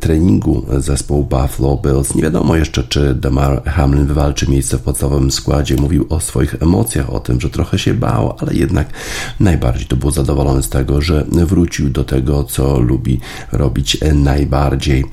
treningu 0.00 0.66
zespołu 0.78 1.24
Buffalo 1.24 1.76
Bills. 1.76 2.14
Nie 2.14 2.22
wiadomo 2.22 2.56
jeszcze, 2.56 2.82
czy 2.84 3.14
Damar 3.14 3.64
Hamlin 3.64 4.06
wywalczy 4.06 4.50
miejsce 4.50 4.78
w 4.78 4.80
podstawowym 4.80 5.30
składzie. 5.30 5.76
Mówił 5.76 6.06
o 6.08 6.20
swoich 6.20 6.62
emocjach, 6.62 7.10
o 7.10 7.20
tym, 7.20 7.40
że 7.40 7.50
trochę 7.50 7.78
się 7.78 7.94
bał, 7.94 8.36
ale 8.38 8.54
jednak 8.54 8.88
najbardziej 9.40 9.86
to 9.86 9.96
był 9.96 10.10
zadowolony 10.10 10.62
z 10.62 10.68
tego, 10.68 11.02
że 11.02 11.24
wrócił 11.28 11.73
wrócił 11.74 11.90
do 11.90 12.04
tego, 12.04 12.44
co 12.44 12.80
lubi 12.80 13.20
robić 13.52 13.98
e, 14.00 14.14
najbardziej. 14.14 15.04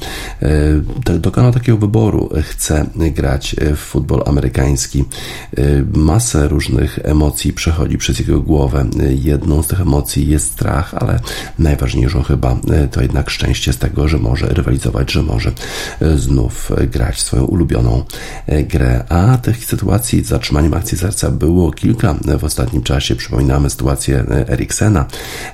E, 0.41 1.19
Dokonał 1.19 1.51
takiego 1.51 1.77
wyboru. 1.77 2.29
E, 2.37 2.41
chce 2.41 2.85
grać 2.95 3.55
w 3.75 3.77
futbol 3.77 4.23
amerykański. 4.25 5.05
Masę 5.93 6.47
różnych 6.47 6.99
emocji 7.03 7.53
przechodzi 7.53 7.97
przez 7.97 8.19
jego 8.19 8.41
głowę. 8.41 8.85
Jedną 9.09 9.63
z 9.63 9.67
tych 9.67 9.81
emocji 9.81 10.29
jest 10.29 10.51
strach, 10.51 10.93
ale 10.93 11.19
najważniejszą 11.59 12.23
chyba 12.23 12.57
to 12.91 13.01
jednak 13.01 13.29
szczęście 13.29 13.73
z 13.73 13.77
tego, 13.77 14.07
że 14.07 14.17
może 14.17 14.47
rywalizować, 14.47 15.11
że 15.11 15.23
może 15.23 15.51
znów 16.15 16.71
grać 16.91 17.21
swoją 17.21 17.43
ulubioną 17.43 18.03
grę. 18.47 19.03
A 19.09 19.37
tych 19.37 19.65
sytuacji 19.65 20.23
z 20.23 20.27
zatrzymaniem 20.27 20.73
akcji 20.73 20.97
serca 20.97 21.31
było 21.31 21.71
kilka 21.71 22.15
w 22.39 22.43
ostatnim 22.43 22.83
czasie. 22.83 23.15
Przypominamy 23.15 23.69
sytuację 23.69 24.25
Eriksena 24.49 25.05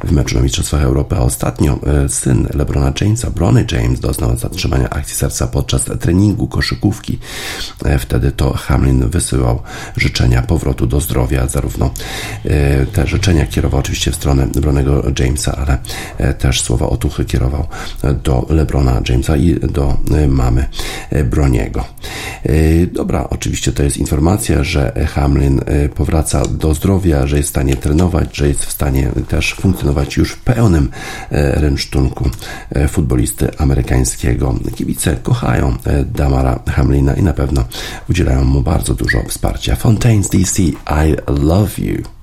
w 0.04 0.12
meczu 0.12 0.36
na 0.36 0.42
Mistrzostwach 0.42 0.84
Europy 0.84 0.97
Europę. 0.98 1.20
Ostatnio 1.20 1.80
e, 2.06 2.10
syn 2.10 2.48
LeBrona 2.54 2.94
Jamesa, 3.02 3.30
Brony 3.30 3.66
James, 3.72 4.00
doznał 4.00 4.38
zatrzymania 4.38 4.90
akcji 4.90 5.16
serca 5.16 5.48
podczas 5.48 5.86
treningu 6.00 6.48
koszykówki. 6.48 7.20
E, 7.86 8.00
wtedy 8.00 8.32
to 8.32 8.54
Hamlin 8.54 9.10
wysyłał 9.10 9.62
życzenia 9.98 10.42
powrotu 10.42 10.88
do 10.88 11.02
zdrowia. 11.02 11.48
Zarówno 11.48 11.92
e, 12.46 12.86
te 12.86 13.08
życzenia 13.08 13.46
kierował 13.46 13.80
oczywiście 13.80 14.12
w 14.12 14.16
stronę 14.16 14.48
Bronego 14.48 15.04
Jamesa, 15.20 15.56
ale 15.58 15.78
też 16.34 16.62
słowa 16.62 16.90
otuchy 16.90 17.26
kierował 17.26 17.68
do 18.24 18.46
LeBrona 18.50 19.02
Jamesa 19.10 19.38
i 19.38 19.56
do 19.56 19.98
mamy 20.28 20.66
Broniego. 21.26 21.86
Dobra, 22.92 23.28
oczywiście 23.30 23.72
to 23.72 23.84
jest 23.84 23.98
informacja, 23.98 24.64
że 24.64 25.08
Hamlin 25.16 25.62
powraca 25.96 26.46
do 26.46 26.74
zdrowia, 26.74 27.28
że 27.28 27.38
jest 27.38 27.50
w 27.50 27.52
stanie 27.52 27.76
trenować, 27.76 28.38
że 28.38 28.48
jest 28.48 28.66
w 28.66 28.72
stanie 28.72 29.12
też 29.28 29.54
funkcjonować 29.54 30.18
już 30.18 30.32
w 30.32 30.38
pełnym 30.38 30.87
tym 30.88 31.62
rynsztunku 31.62 32.30
e, 32.70 32.88
futbolisty 32.88 33.58
amerykańskiego. 33.58 34.56
Kibice 34.76 35.16
kochają 35.24 35.76
e, 35.86 36.04
Damara 36.04 36.60
Hamlina 36.68 37.14
i 37.14 37.24
na 37.24 37.34
pewno 37.34 37.66
udzielają 38.10 38.44
mu 38.44 38.62
bardzo 38.62 38.94
dużo 38.94 39.24
wsparcia. 39.28 39.76
Fontaines 39.76 40.30
DC, 40.30 40.62
I 40.64 41.16
love 41.28 41.72
you. 41.78 42.17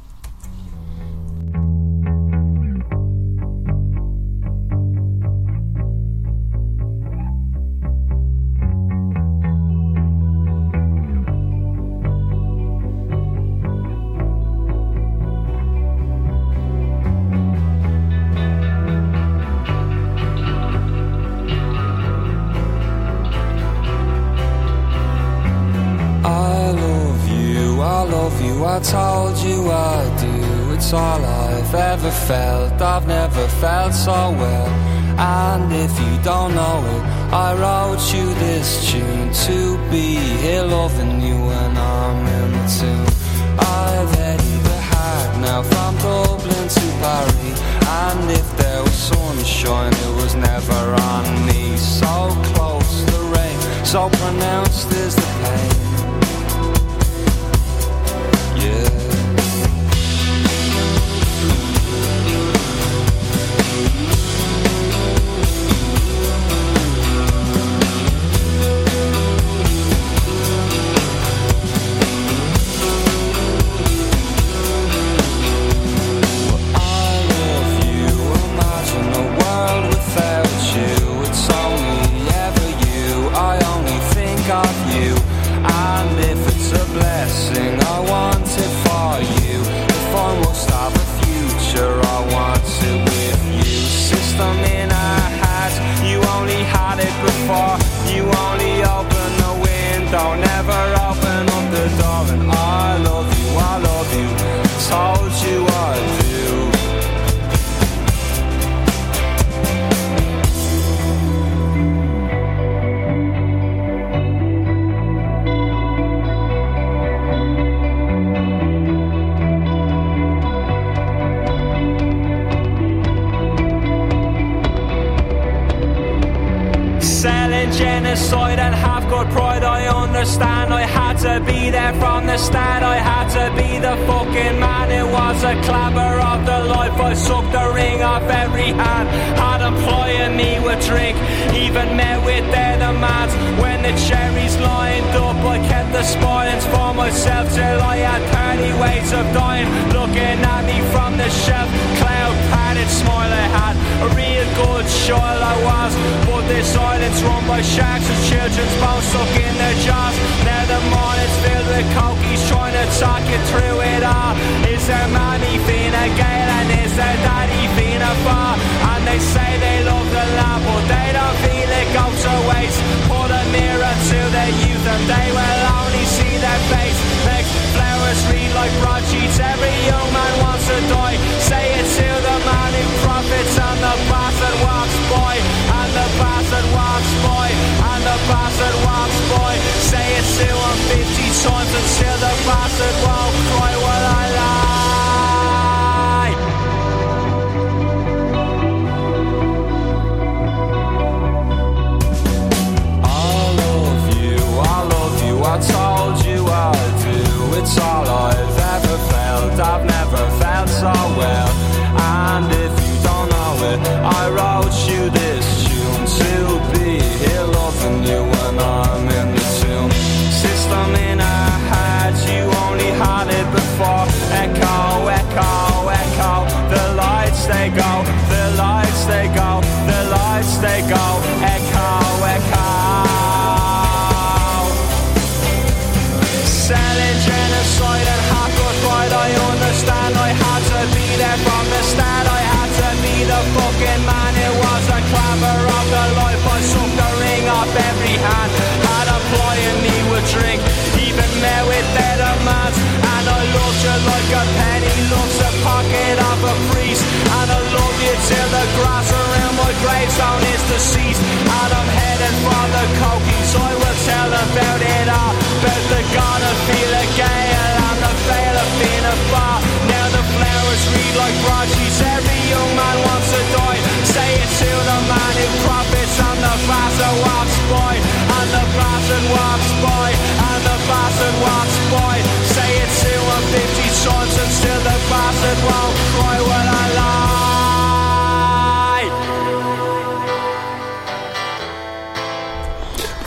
Gravestone 260.15 260.43
is 260.55 260.63
deceased. 260.71 261.23
And 261.43 261.71
I'm 261.75 261.91
heading 261.91 262.37
for 262.47 262.65
the 262.71 262.85
cokies, 263.03 263.51
I 263.59 263.71
will 263.75 263.99
tell 264.07 264.31
about 264.31 264.81
it 264.83 265.09
all. 265.11 265.35
About 265.35 265.85
the 265.91 266.03
of 266.05 266.57
feel 266.69 266.95
gale 267.17 267.75
and 267.89 267.99
the 268.05 268.15
veil 268.29 268.57
of 268.63 268.71
being 268.79 269.07
a 269.11 269.17
bar. 269.33 269.59
Now 269.91 270.07
the 270.15 270.25
flowers 270.35 270.83
read 270.95 271.15
like 271.19 271.37
broadsheets, 271.43 272.01
every 272.05 272.41
young 272.53 272.71
man 272.77 272.97
wants 273.09 273.29
to 273.33 273.41
die. 273.59 273.81
Say 274.07 274.31
it 274.39 274.51
to 274.61 274.71
the 274.71 274.99
man 275.11 275.35
who 275.41 275.49
profits 275.67 276.17
and 276.21 276.39
the 276.39 276.55
bastard 276.69 277.17
walks 277.25 277.59
by. 277.73 277.95
And 278.39 278.49
the 278.55 278.65
bastard 278.77 279.27
walks 279.35 279.71
by, 279.83 280.09
and 280.15 280.61
the 280.69 280.79
bastard 280.87 281.37
walks 281.43 281.77
by. 281.91 282.15
Say 282.55 282.71
it 282.83 282.91
to 283.03 283.13
him 283.19 283.45
50 283.51 283.89
sons 284.05 284.35
and 284.37 284.51
still 284.53 284.81
the 284.85 284.99
bastard 285.11 285.61
won't 285.65 285.97
cry 286.15 286.39
when 286.39 286.67
I 286.71 286.87
lie. 286.99 287.24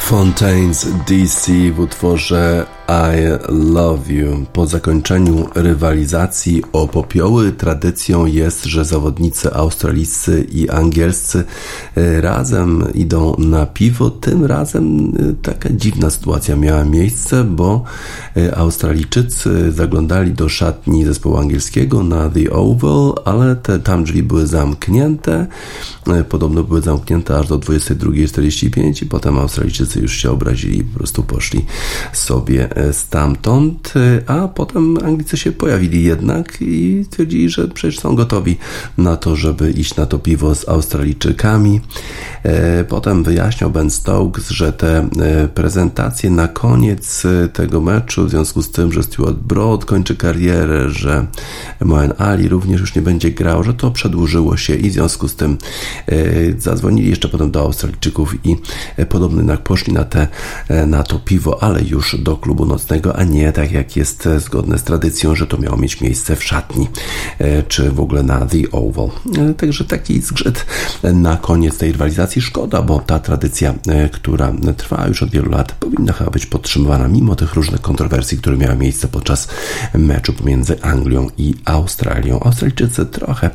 Fontaines 0.07 0.87
DC 1.07 1.51
w 1.71 1.79
utworze 1.79 2.65
I 2.87 3.21
Love 3.49 4.13
You. 4.13 4.45
Po 4.53 4.67
zakończeniu 4.67 5.49
rywalizacji 5.55 6.63
o 6.73 6.87
popioły 6.87 7.51
tradycją 7.51 8.25
jest, 8.25 8.65
że 8.65 8.85
zawodnicy 8.85 9.53
australijscy 9.53 10.47
i 10.51 10.69
angielscy 10.69 11.43
e, 11.95 12.21
razem 12.21 12.93
idą 12.93 13.35
na 13.37 13.65
piwo. 13.65 14.09
Tym 14.09 14.45
razem 14.45 15.13
e, 15.19 15.33
taka 15.41 15.69
dziwna 15.69 16.09
sytuacja 16.09 16.55
miała 16.55 16.83
miejsce, 16.83 17.43
bo 17.43 17.83
e, 18.37 18.57
Australijczycy 18.57 19.71
zaglądali 19.71 20.31
do 20.31 20.49
szatni 20.49 21.05
zespołu 21.05 21.37
angielskiego 21.37 22.03
na 22.03 22.29
The 22.29 22.51
Oval, 22.51 23.13
ale 23.25 23.55
te 23.55 23.79
tam 23.79 24.03
drzwi 24.03 24.23
były 24.23 24.47
zamknięte. 24.47 25.47
Podobno 26.29 26.63
były 26.63 26.81
zamknięte 26.81 27.37
aż 27.37 27.47
do 27.47 27.59
22.45 27.59 29.03
i 29.03 29.05
potem 29.05 29.39
Australijczycy 29.39 29.99
już 29.99 30.17
się 30.17 30.31
obrazili 30.31 30.77
i 30.77 30.83
po 30.83 30.97
prostu 30.97 31.23
poszli 31.23 31.65
sobie 32.13 32.76
stamtąd, 32.91 33.93
a 34.27 34.47
potem 34.47 34.97
Anglicy 35.05 35.37
się 35.37 35.51
pojawili 35.51 36.03
jednak 36.03 36.57
i 36.61 37.05
twierdzili, 37.09 37.49
że 37.49 37.67
przecież 37.67 37.99
są 37.99 38.15
gotowi 38.15 38.57
na 38.97 39.17
to, 39.17 39.35
żeby 39.35 39.71
iść 39.71 39.95
na 39.95 40.05
to 40.05 40.19
piwo 40.19 40.55
z 40.55 40.69
Australijczykami. 40.69 41.81
E, 42.43 42.83
potem 42.83 43.23
wyjaśniał 43.23 43.69
Ben 43.69 43.89
Stokes, 43.89 44.49
że 44.49 44.73
te 44.73 44.97
e, 44.97 45.47
prezentacje 45.47 46.29
na 46.29 46.47
koniec 46.47 47.25
e, 47.25 47.47
tego 47.47 47.81
meczu, 47.81 48.25
w 48.25 48.29
związku 48.29 48.61
z 48.61 48.71
tym, 48.71 48.91
że 48.91 49.03
Stuart 49.03 49.37
Broad 49.37 49.85
kończy 49.85 50.15
karierę, 50.15 50.89
że 50.89 51.27
Moen 51.81 52.13
Ali 52.17 52.49
również 52.49 52.81
już 52.81 52.95
nie 52.95 53.01
będzie 53.01 53.31
grał, 53.31 53.63
że 53.63 53.73
to 53.73 53.91
przedłużyło 53.91 54.57
się 54.57 54.75
i 54.75 54.89
w 54.89 54.93
związku 54.93 55.27
z 55.27 55.35
tym 55.35 55.57
zadzwonili 56.57 57.09
jeszcze 57.09 57.29
potem 57.29 57.51
do 57.51 57.61
Australijczyków 57.61 58.45
i 58.45 58.55
podobno 59.09 59.37
jednak 59.37 59.61
poszli 59.61 59.93
na, 59.93 60.03
te, 60.03 60.27
na 60.87 61.03
to 61.03 61.19
piwo, 61.19 61.63
ale 61.63 61.81
już 61.83 62.15
do 62.19 62.37
klubu 62.37 62.65
nocnego, 62.67 63.15
a 63.15 63.23
nie 63.23 63.51
tak 63.51 63.71
jak 63.71 63.95
jest 63.95 64.29
zgodne 64.37 64.79
z 64.79 64.83
tradycją, 64.83 65.35
że 65.35 65.47
to 65.47 65.57
miało 65.57 65.77
mieć 65.77 66.01
miejsce 66.01 66.35
w 66.35 66.43
szatni 66.43 66.87
czy 67.67 67.91
w 67.91 67.99
ogóle 67.99 68.23
na 68.23 68.45
The 68.45 68.71
Oval. 68.71 69.09
Także 69.57 69.85
taki 69.85 70.21
zgrzyt 70.21 70.65
na 71.03 71.37
koniec 71.37 71.77
tej 71.77 71.91
rywalizacji 71.91 72.41
szkoda, 72.41 72.81
bo 72.81 72.99
ta 72.99 73.19
tradycja, 73.19 73.73
e, 73.87 74.09
która 74.09 74.53
trwa 74.77 75.07
już 75.07 75.23
od 75.23 75.29
wielu 75.29 75.51
lat, 75.51 75.71
powinna 75.71 76.13
chyba 76.13 76.31
być 76.31 76.45
podtrzymywana 76.45 77.07
mimo 77.07 77.35
tych 77.35 77.53
różnych 77.53 77.81
kontrowersji, 77.81 78.37
które 78.37 78.57
miały 78.57 78.75
miejsce 78.75 79.07
podczas 79.07 79.47
meczu 79.93 80.33
pomiędzy 80.33 80.81
Anglią 80.81 81.29
i 81.37 81.55
Australią. 81.65 82.39
Australijczycy 82.39 83.05
trochę 83.05 83.49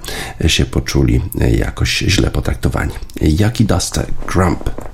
się 0.47 0.65
poczuli 0.65 1.21
jakoś 1.59 1.99
źle 1.99 2.31
potraktowani. 2.31 2.93
Jaki 3.21 3.65
Duster 3.65 4.07
Grump 4.27 4.92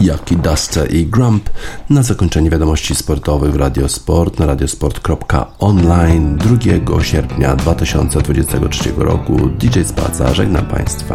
Jaki 0.00 0.36
Duster 0.36 0.94
i 0.94 1.06
Grump 1.06 1.50
na 1.90 2.02
zakończenie 2.02 2.50
wiadomości 2.50 2.94
sportowych 2.94 3.52
w 3.52 3.56
Radiosport 3.56 4.38
na 4.38 4.46
radiosport.online 4.46 6.36
2 6.36 7.04
sierpnia 7.04 7.56
2023 7.56 8.92
roku. 8.96 9.36
DJ 9.58 9.82
Spaca 9.82 10.34
żegna 10.34 10.62
Państwa. 10.62 11.14